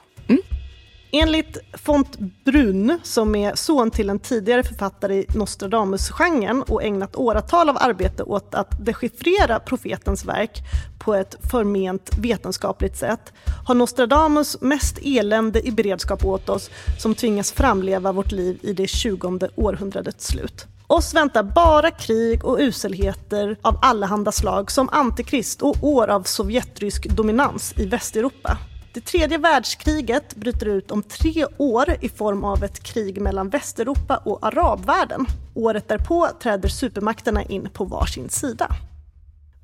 [1.12, 7.68] Enligt Font Brun, som är son till en tidigare författare i Nostradamus-genren och ägnat åratal
[7.68, 10.62] av arbete åt att dechiffrera profetens verk
[10.98, 13.32] på ett förment vetenskapligt sätt,
[13.66, 18.86] har Nostradamus mest elände i beredskap åt oss som tvingas framleva vårt liv i det
[18.86, 20.66] tjugonde århundradets slut.
[20.86, 27.08] Oss väntar bara krig och uselheter av allehanda slag som antikrist och år av sovjetrysk
[27.08, 28.58] dominans i Västeuropa.
[28.92, 34.16] Det tredje världskriget bryter ut om tre år i form av ett krig mellan Västeuropa
[34.16, 35.26] och arabvärlden.
[35.54, 38.68] Året därpå träder supermakterna in på varsin sida.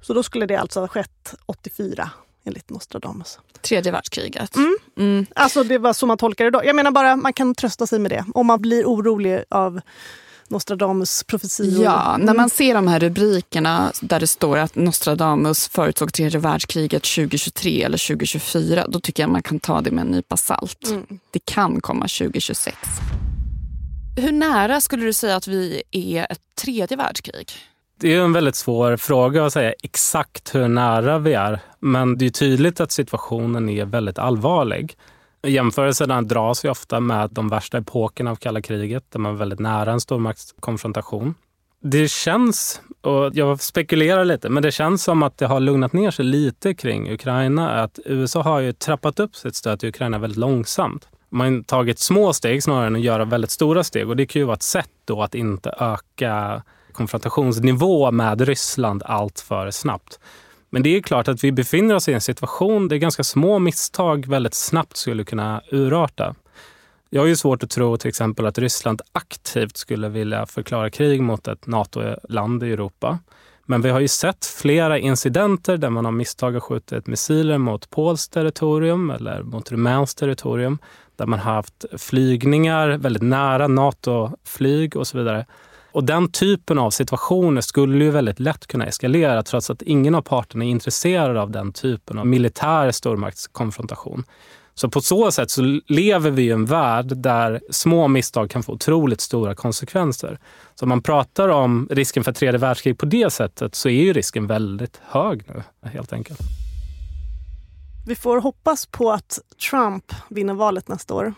[0.02, 2.10] Så då skulle det alltså ha skett 84
[2.44, 3.38] enligt Nostradamus.
[3.60, 4.56] Tredje världskriget.
[4.56, 4.78] Mm.
[4.98, 5.26] Mm.
[5.34, 6.64] Alltså det var så man tolkar det då.
[6.64, 8.24] Jag menar bara, man kan trösta sig med det.
[8.34, 9.80] Om man blir orolig av
[10.50, 11.84] Nostradamus profetior.
[11.84, 12.26] Ja, mm.
[12.26, 17.82] när man ser de här rubrikerna där det står att Nostradamus förutsåg tredje världskriget 2023
[17.82, 20.88] eller 2024, då tycker jag man kan ta det med en nypa salt.
[20.90, 21.06] Mm.
[21.30, 22.76] Det kan komma 2026.
[24.16, 27.52] Hur nära skulle du säga att vi är ett tredje världskrig?
[28.00, 31.60] Det är en väldigt svår fråga att säga exakt hur nära vi är.
[31.80, 34.96] Men det är tydligt att situationen är väldigt allvarlig.
[35.42, 39.60] Jämförelserna dras ju ofta med de värsta epokerna av kalla kriget där man var väldigt
[39.60, 41.34] nära en stormaktskonfrontation.
[41.80, 46.10] Det känns, och jag spekulerar lite, men det känns som att det har lugnat ner
[46.10, 47.82] sig lite kring Ukraina.
[47.82, 51.08] Att USA har ju trappat upp sitt stöd till Ukraina väldigt långsamt.
[51.28, 54.40] Man har tagit små steg snarare än att göra väldigt stora steg och det kan
[54.40, 56.62] ju vara ett sätt då att inte öka
[56.92, 60.20] konfrontationsnivå med Ryssland allt för snabbt.
[60.76, 64.26] Men det är klart att vi befinner oss i en situation där ganska små misstag
[64.26, 66.34] väldigt snabbt skulle kunna urarta.
[67.10, 71.22] Jag har ju svårt att tro till exempel att Ryssland aktivt skulle vilja förklara krig
[71.22, 73.18] mot ett NATO-land i Europa.
[73.64, 78.28] Men vi har ju sett flera incidenter där man har misstag skjutit missiler mot Pols
[78.28, 80.78] territorium eller mot rumänskt territorium.
[81.16, 85.46] Där man har haft flygningar väldigt nära NATO-flyg och så vidare.
[85.96, 90.22] Och den typen av situationer skulle ju väldigt lätt kunna eskalera trots att ingen av
[90.22, 94.24] parterna är intresserad av den typen av militär stormaktskonfrontation.
[94.74, 98.72] Så på så sätt så lever vi i en värld där små misstag kan få
[98.72, 100.38] otroligt stora konsekvenser.
[100.74, 104.12] Så om man pratar om risken för tredje världskrig på det sättet så är ju
[104.12, 106.40] risken väldigt hög nu, helt enkelt.
[108.06, 109.38] Vi får hoppas på att
[109.70, 111.34] Trump vinner valet nästa år.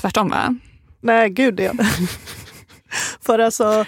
[0.00, 0.56] Tvärtom va?
[1.00, 1.72] Nej, gud det.
[3.20, 3.84] För alltså,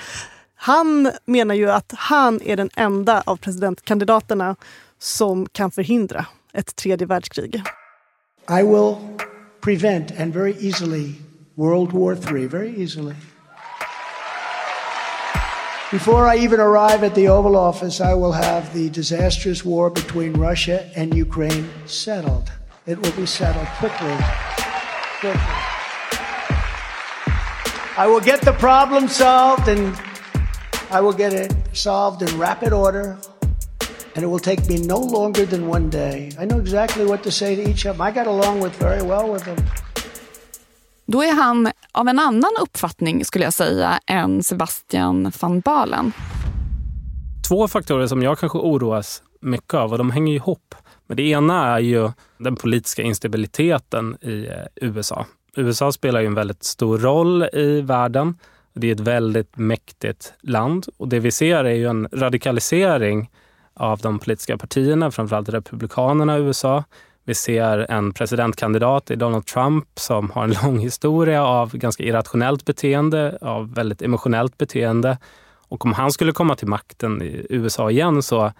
[0.56, 4.56] han menar ju att han är den enda av presidentkandidaterna
[4.98, 7.62] som kan förhindra ett tredje världskrig.
[8.48, 8.96] I will
[9.60, 11.14] prevent and very easily
[11.54, 13.14] World War III, very easily.
[15.90, 20.32] Before I even arrive at the Oval Office, I will have the disastrous war between
[20.32, 22.50] Russia and Ukraine settled.
[22.86, 24.16] It will be settled quickly.
[25.20, 25.63] quickly.
[27.96, 29.96] I will get the problem solved and
[30.90, 33.16] I will get it solved in rapid order.
[34.14, 36.32] And it will take me no longer than one day.
[36.38, 38.08] I know exactly what to say to each of them.
[38.08, 39.56] I got along with very well with them.
[41.06, 46.12] Då är han av en annan uppfattning skulle jag säga än Sebastian van Balen.
[47.48, 50.74] Två faktorer som jag kanske oroas mycket av och de hänger ihop.
[51.06, 55.26] Men det ena är ju den politiska instabiliteten i eh, USA.
[55.56, 58.38] USA spelar ju en väldigt stor roll i världen.
[58.72, 63.30] Det är ett väldigt mäktigt land och det vi ser är ju en radikalisering
[63.74, 66.84] av de politiska partierna, framförallt Republikanerna i USA.
[67.24, 72.64] Vi ser en presidentkandidat i Donald Trump som har en lång historia av ganska irrationellt
[72.64, 75.18] beteende, av väldigt emotionellt beteende.
[75.68, 78.52] Och om han skulle komma till makten i USA igen så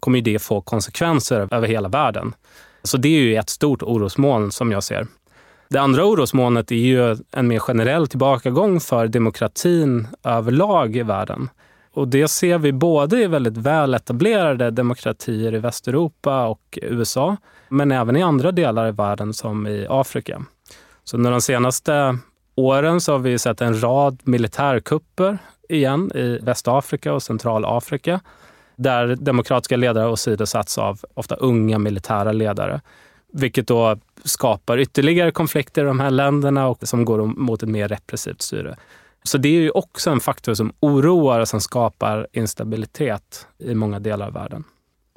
[0.00, 2.34] kommer det få konsekvenser över hela världen.
[2.82, 5.06] Så det är ju ett stort orosmoln som jag ser.
[5.72, 11.48] Det andra orosmolnet är ju en mer generell tillbakagång för demokratin överlag i världen.
[11.92, 17.36] Och det ser vi både i väldigt väl etablerade demokratier i Västeuropa och USA,
[17.68, 20.42] men även i andra delar i världen som i Afrika.
[21.04, 22.18] Så under de senaste
[22.54, 28.20] åren så har vi sett en rad militärkupper igen i Västafrika och Centralafrika
[28.76, 32.80] där demokratiska ledare åsidosatts av ofta unga militära ledare.
[33.32, 37.88] Vilket då skapar ytterligare konflikter i de här länderna och som går mot ett mer
[37.88, 38.76] repressivt styre.
[39.22, 44.00] Så det är ju också en faktor som oroar och som skapar instabilitet i många
[44.00, 44.64] delar av världen.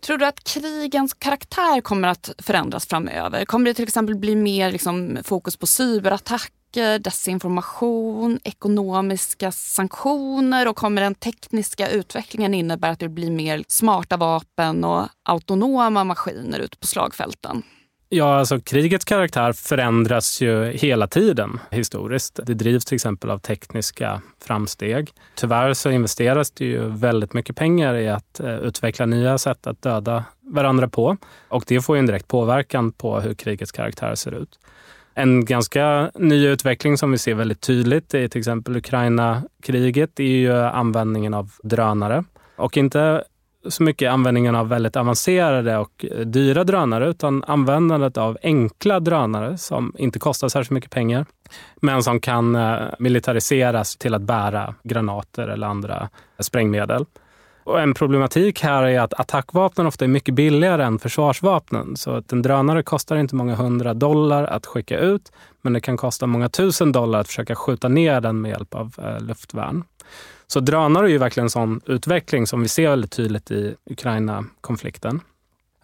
[0.03, 3.45] Tror du att krigens karaktär kommer att förändras framöver?
[3.45, 11.01] Kommer det till exempel bli mer liksom, fokus på cyberattacker, desinformation, ekonomiska sanktioner och kommer
[11.01, 16.87] den tekniska utvecklingen innebära att det blir mer smarta vapen och autonoma maskiner ute på
[16.87, 17.63] slagfälten?
[18.09, 22.39] Ja, alltså krigets karaktär förändras ju hela tiden historiskt.
[22.43, 25.11] Det drivs till exempel av tekniska framsteg.
[25.35, 29.81] Tyvärr så investeras det ju väldigt mycket pengar i att eh, utveckla nya sätt att
[29.81, 31.17] döda varandra på.
[31.47, 34.59] Och det får ju en direkt påverkan på hur krigets karaktär ser ut.
[35.13, 40.53] En ganska ny utveckling som vi ser väldigt tydligt i till exempel Ukraina-kriget är ju
[40.53, 42.23] användningen av drönare.
[42.55, 43.23] Och inte
[43.67, 49.93] så mycket användningen av väldigt avancerade och dyra drönare utan användandet av enkla drönare som
[49.97, 51.25] inte kostar särskilt mycket pengar
[51.81, 56.09] men som kan eh, militariseras till att bära granater eller andra
[56.39, 57.05] sprängmedel.
[57.63, 61.97] Och en problematik här är att attackvapnen ofta är mycket billigare än försvarsvapnen.
[61.97, 65.97] Så att en drönare kostar inte många hundra dollar att skicka ut men det kan
[65.97, 69.83] kosta många tusen dollar att försöka skjuta ner den med hjälp av eh, luftvärn.
[70.47, 75.21] Så drönare är ju verkligen en sån utveckling som vi ser väldigt tydligt i Ukraina-konflikten.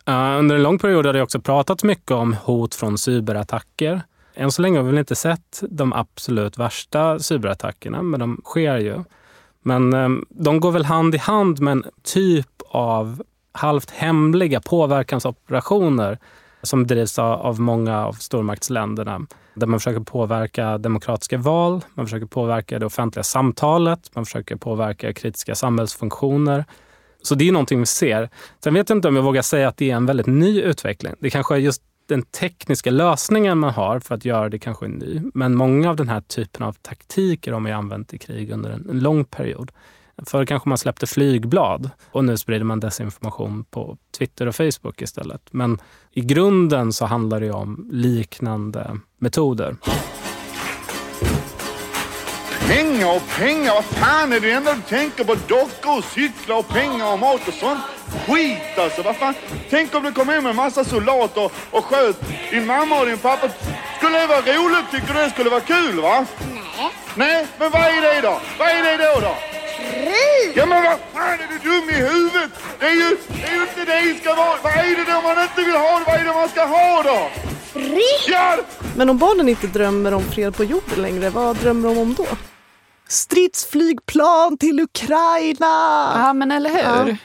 [0.05, 4.01] Eh, under en lång period har det också pratats mycket om hot från cyberattacker.
[4.33, 8.77] Än så länge har vi väl inte sett de absolut värsta cyberattackerna, men de sker
[8.77, 9.03] ju.
[9.61, 16.17] Men ehm, de går väl hand i hand med en typ av halvt hemliga påverkansoperationer
[16.63, 19.21] som drivs av många av stormaktsländerna.
[19.53, 25.13] Där man försöker påverka demokratiska val, man försöker påverka det offentliga samtalet, man försöker påverka
[25.13, 26.65] kritiska samhällsfunktioner.
[27.21, 28.29] Så det är någonting vi ser.
[28.63, 31.13] Sen vet jag inte om jag vågar säga att det är en väldigt ny utveckling.
[31.19, 34.89] Det kanske är just den tekniska lösningen man har för att göra det kanske är
[34.89, 35.21] ny.
[35.33, 38.99] Men många av den här typen av taktiker har man använt i krig under en
[38.99, 39.71] lång period.
[40.25, 45.41] Förr kanske man släppte flygblad och nu sprider man desinformation på Twitter och Facebook istället.
[45.51, 45.77] Men
[46.11, 49.75] i grunden så handlar det om liknande metoder.
[52.67, 55.35] Pengar och pengar, vad fan är det enda du tänker på?
[55.35, 57.79] Dockor och cyklar och pengar och mat och sånt.
[58.27, 59.33] Skit alltså, vad fan.
[59.69, 63.17] Tänk om du kom hem med en massa soldater och sköt din mamma och din
[63.17, 63.49] pappa.
[63.97, 64.91] Skulle det vara roligt?
[64.91, 66.25] Tycker du det skulle vara kul va?
[66.81, 66.91] Nej.
[67.15, 68.39] Nej, men vad är det då?
[68.59, 69.35] Vad är det då då?
[69.77, 70.53] Krig!
[70.55, 72.51] Ja men vad fan är du dum i huvudet?
[72.79, 74.57] Det är ju, det är ju inte det det ska vara.
[74.63, 76.01] Vad är det då man inte vill ha?
[76.07, 77.29] Vad är det man ska ha då?
[77.73, 77.97] Fred!
[78.27, 78.57] Ja!
[78.95, 82.25] Men om barnen inte drömmer om fred på jorden längre, vad drömmer de om då?
[83.07, 86.11] Stridsflygplan till Ukraina!
[86.15, 87.09] Ja, men eller hur?
[87.09, 87.15] Ja.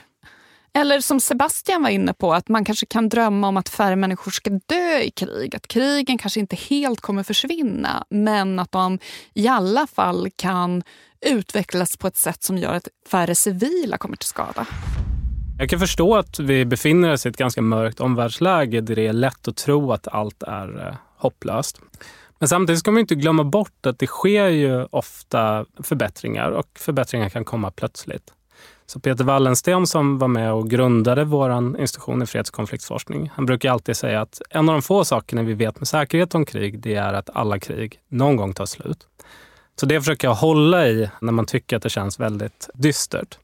[0.77, 4.31] Eller som Sebastian var inne på, att man kanske kan drömma om att färre människor
[4.31, 5.55] ska dö i krig.
[5.55, 8.99] Att krigen kanske inte helt kommer försvinna, men att de
[9.33, 10.83] i alla fall kan
[11.25, 14.65] utvecklas på ett sätt som gör att färre civila kommer till skada.
[15.59, 19.13] Jag kan förstå att vi befinner oss i ett ganska mörkt omvärldsläge där det är
[19.13, 21.81] lätt att tro att allt är eh, hopplöst.
[22.39, 27.29] Men samtidigt ska man inte glömma bort att det sker ju ofta förbättringar och förbättringar
[27.29, 28.33] kan komma plötsligt.
[28.89, 33.45] Så Peter Wallensten som var med och grundade vår institution i freds och konfliktforskning, han
[33.45, 36.79] brukar alltid säga att en av de få sakerna vi vet med säkerhet om krig,
[36.79, 39.07] det är att alla krig någon gång tar slut.
[39.79, 43.37] Så det försöker jag hålla i när man tycker att det känns väldigt dystert.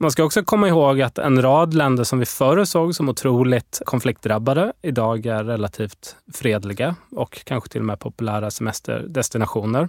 [0.00, 3.82] Man ska också komma ihåg att en rad länder som vi förr såg som otroligt
[3.84, 9.88] konfliktdrabbade idag är relativt fredliga och kanske till och med populära semesterdestinationer.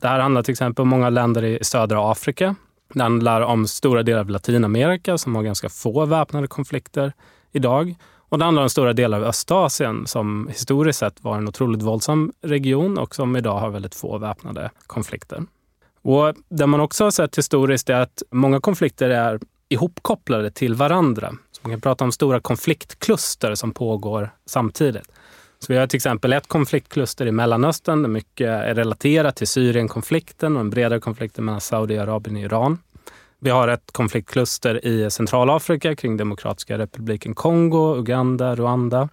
[0.00, 2.54] Det här handlar till exempel om många länder i södra Afrika.
[2.94, 7.12] Det handlar om stora delar av Latinamerika som har ganska få väpnade konflikter
[7.52, 7.94] idag.
[8.28, 12.32] Och det handlar om stora delar av Östasien som historiskt sett var en otroligt våldsam
[12.42, 15.42] region och som idag har väldigt få väpnade konflikter.
[16.02, 21.32] Och Det man också har sett historiskt är att många konflikter är ihopkopplade till varandra.
[21.52, 25.08] Så man kan prata om stora konfliktkluster som pågår samtidigt.
[25.66, 30.56] Så vi har till exempel ett konfliktkluster i Mellanöstern där mycket är relaterat till Syrienkonflikten
[30.56, 32.78] och en bredare konflikt mellan Saudiarabien och Iran.
[33.38, 39.08] Vi har ett konfliktkluster i Centralafrika kring Demokratiska republiken Kongo, Uganda, Rwanda.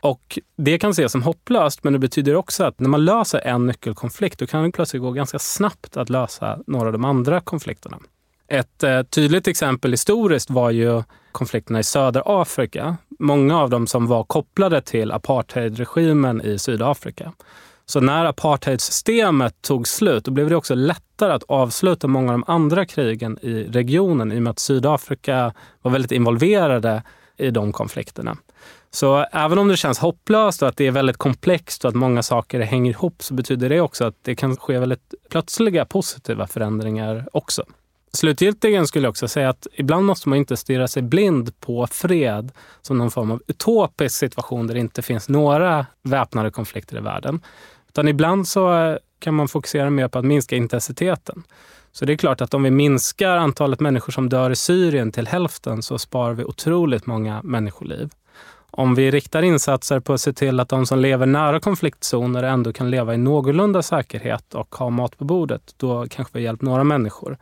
[0.00, 3.66] Och Det kan ses som hopplöst, men det betyder också att när man löser en
[3.66, 7.98] nyckelkonflikt då kan det plötsligt gå ganska snabbt att lösa några av de andra konflikterna.
[8.48, 11.02] Ett eh, tydligt exempel historiskt var ju
[11.34, 12.96] konflikterna i södra Afrika.
[13.18, 17.32] Många av dem som var kopplade till apartheidregimen i Sydafrika.
[17.86, 22.52] Så när apartheidsystemet tog slut, då blev det också lättare att avsluta många av de
[22.52, 27.02] andra krigen i regionen i och med att Sydafrika var väldigt involverade
[27.36, 28.36] i de konflikterna.
[28.90, 32.22] Så även om det känns hopplöst och att det är väldigt komplext och att många
[32.22, 37.28] saker hänger ihop så betyder det också att det kan ske väldigt plötsliga positiva förändringar
[37.32, 37.64] också.
[38.14, 42.52] Slutgiltigen skulle jag också säga att ibland måste man inte stirra sig blind på fred
[42.82, 47.40] som någon form av utopisk situation där det inte finns några väpnade konflikter i världen.
[47.88, 51.42] Utan ibland så kan man fokusera mer på att minska intensiteten.
[51.92, 55.26] Så det är klart att om vi minskar antalet människor som dör i Syrien till
[55.26, 58.10] hälften så sparar vi otroligt många människoliv.
[58.70, 62.72] Om vi riktar insatser på att se till att de som lever nära konfliktzoner ändå
[62.72, 66.62] kan leva i någorlunda säkerhet och ha mat på bordet, då kanske vi har hjälpt
[66.62, 67.38] några människor.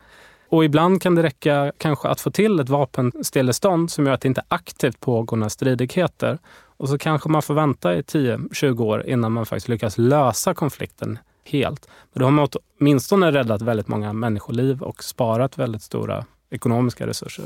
[0.53, 4.27] Och ibland kan det räcka kanske att få till ett vapenstillestånd som gör att det
[4.27, 6.39] inte aktivt pågår några stridigheter.
[6.77, 11.19] Och så kanske man får vänta i 10-20 år innan man faktiskt lyckas lösa konflikten
[11.43, 11.87] helt.
[12.13, 12.47] Men då har man
[12.79, 17.45] åtminstone räddat väldigt många människoliv och sparat väldigt stora ekonomiska resurser.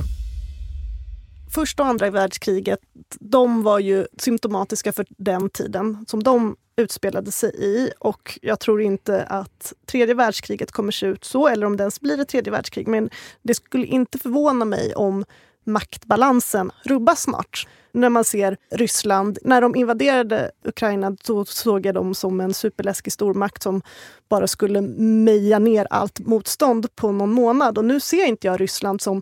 [1.52, 2.80] Första och andra världskriget,
[3.20, 7.92] de var ju symptomatiska för den tiden som de utspelade sig i.
[8.00, 12.02] Och jag tror inte att tredje världskriget kommer se ut så, eller om det ens
[12.02, 12.88] blir ett tredje världskrig.
[12.88, 13.10] Men
[13.42, 15.26] det skulle inte förvåna mig om
[15.64, 17.68] maktbalansen rubbas snart.
[17.92, 23.14] När man ser Ryssland, när de invaderade Ukraina så såg jag dem som en superläskig
[23.14, 23.82] stormakt som
[24.30, 27.78] bara skulle meja ner allt motstånd på någon månad.
[27.78, 29.22] Och nu ser inte jag Ryssland som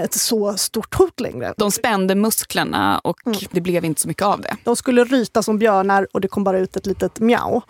[0.00, 1.54] ett så stort hot längre.
[1.56, 3.38] De spände musklerna och mm.
[3.50, 4.56] det blev inte så mycket av det.
[4.64, 7.60] De skulle ryta som björnar och det kom bara ut ett litet mjau.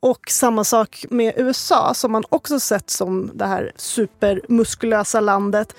[0.00, 5.74] Och samma sak med USA som man också sett som det här supermuskulösa landet.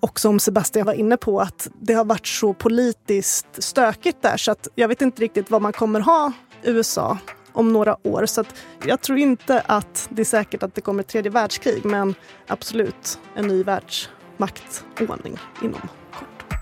[0.00, 4.52] Och som Sebastian var inne på, att det har varit så politiskt stökigt där så
[4.52, 7.18] att jag vet inte riktigt vad man kommer ha USA
[7.52, 8.26] om några år.
[8.26, 8.44] Så
[8.86, 12.14] jag tror inte att det är säkert att det kommer ett tredje världskrig men
[12.46, 15.80] absolut en ny världs maktordning inom
[16.12, 16.58] kort.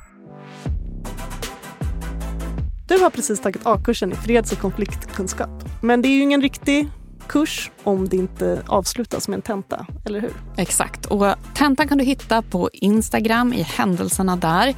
[2.88, 5.50] Du har precis tagit A-kursen i freds och konfliktkunskap.
[5.82, 6.90] Men det är ju ingen riktig
[7.26, 10.32] kurs om det inte avslutas med en tenta, eller hur?
[10.56, 11.06] Exakt.
[11.06, 14.74] Och tentan kan du hitta på Instagram i händelserna där.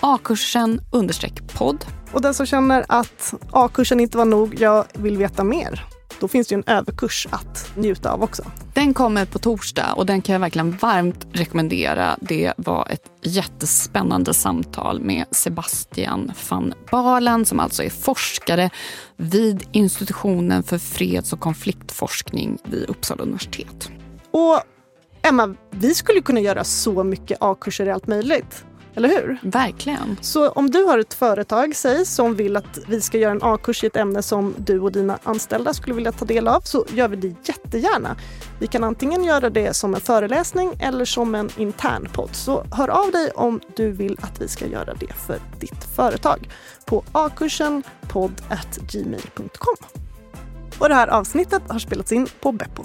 [0.00, 1.84] A-kursen understreck podd.
[2.12, 5.84] Och den som känner att A-kursen inte var nog, jag vill veta mer.
[6.22, 8.42] Då finns det ju en överkurs att njuta av också.
[8.74, 12.16] Den kommer på torsdag och den kan jag verkligen varmt rekommendera.
[12.20, 18.70] Det var ett jättespännande samtal med Sebastian van Balen som alltså är forskare
[19.16, 23.90] vid institutionen för freds och konfliktforskning vid Uppsala universitet.
[24.30, 24.60] Och
[25.22, 28.64] Emma, vi skulle kunna göra så mycket A-kurser i allt möjligt.
[28.94, 29.38] Eller hur?
[29.42, 30.16] Verkligen.
[30.20, 33.84] Så om du har ett företag, säg, som vill att vi ska göra en A-kurs
[33.84, 37.08] i ett ämne som du och dina anställda skulle vilja ta del av, så gör
[37.08, 38.16] vi det jättegärna.
[38.60, 42.30] Vi kan antingen göra det som en föreläsning eller som en intern podd.
[42.32, 46.48] Så hör av dig om du vill att vi ska göra det för ditt företag
[46.84, 49.76] på akursen podd.gmail.com.
[50.78, 52.84] Och det här avsnittet har spelats in på Beppo.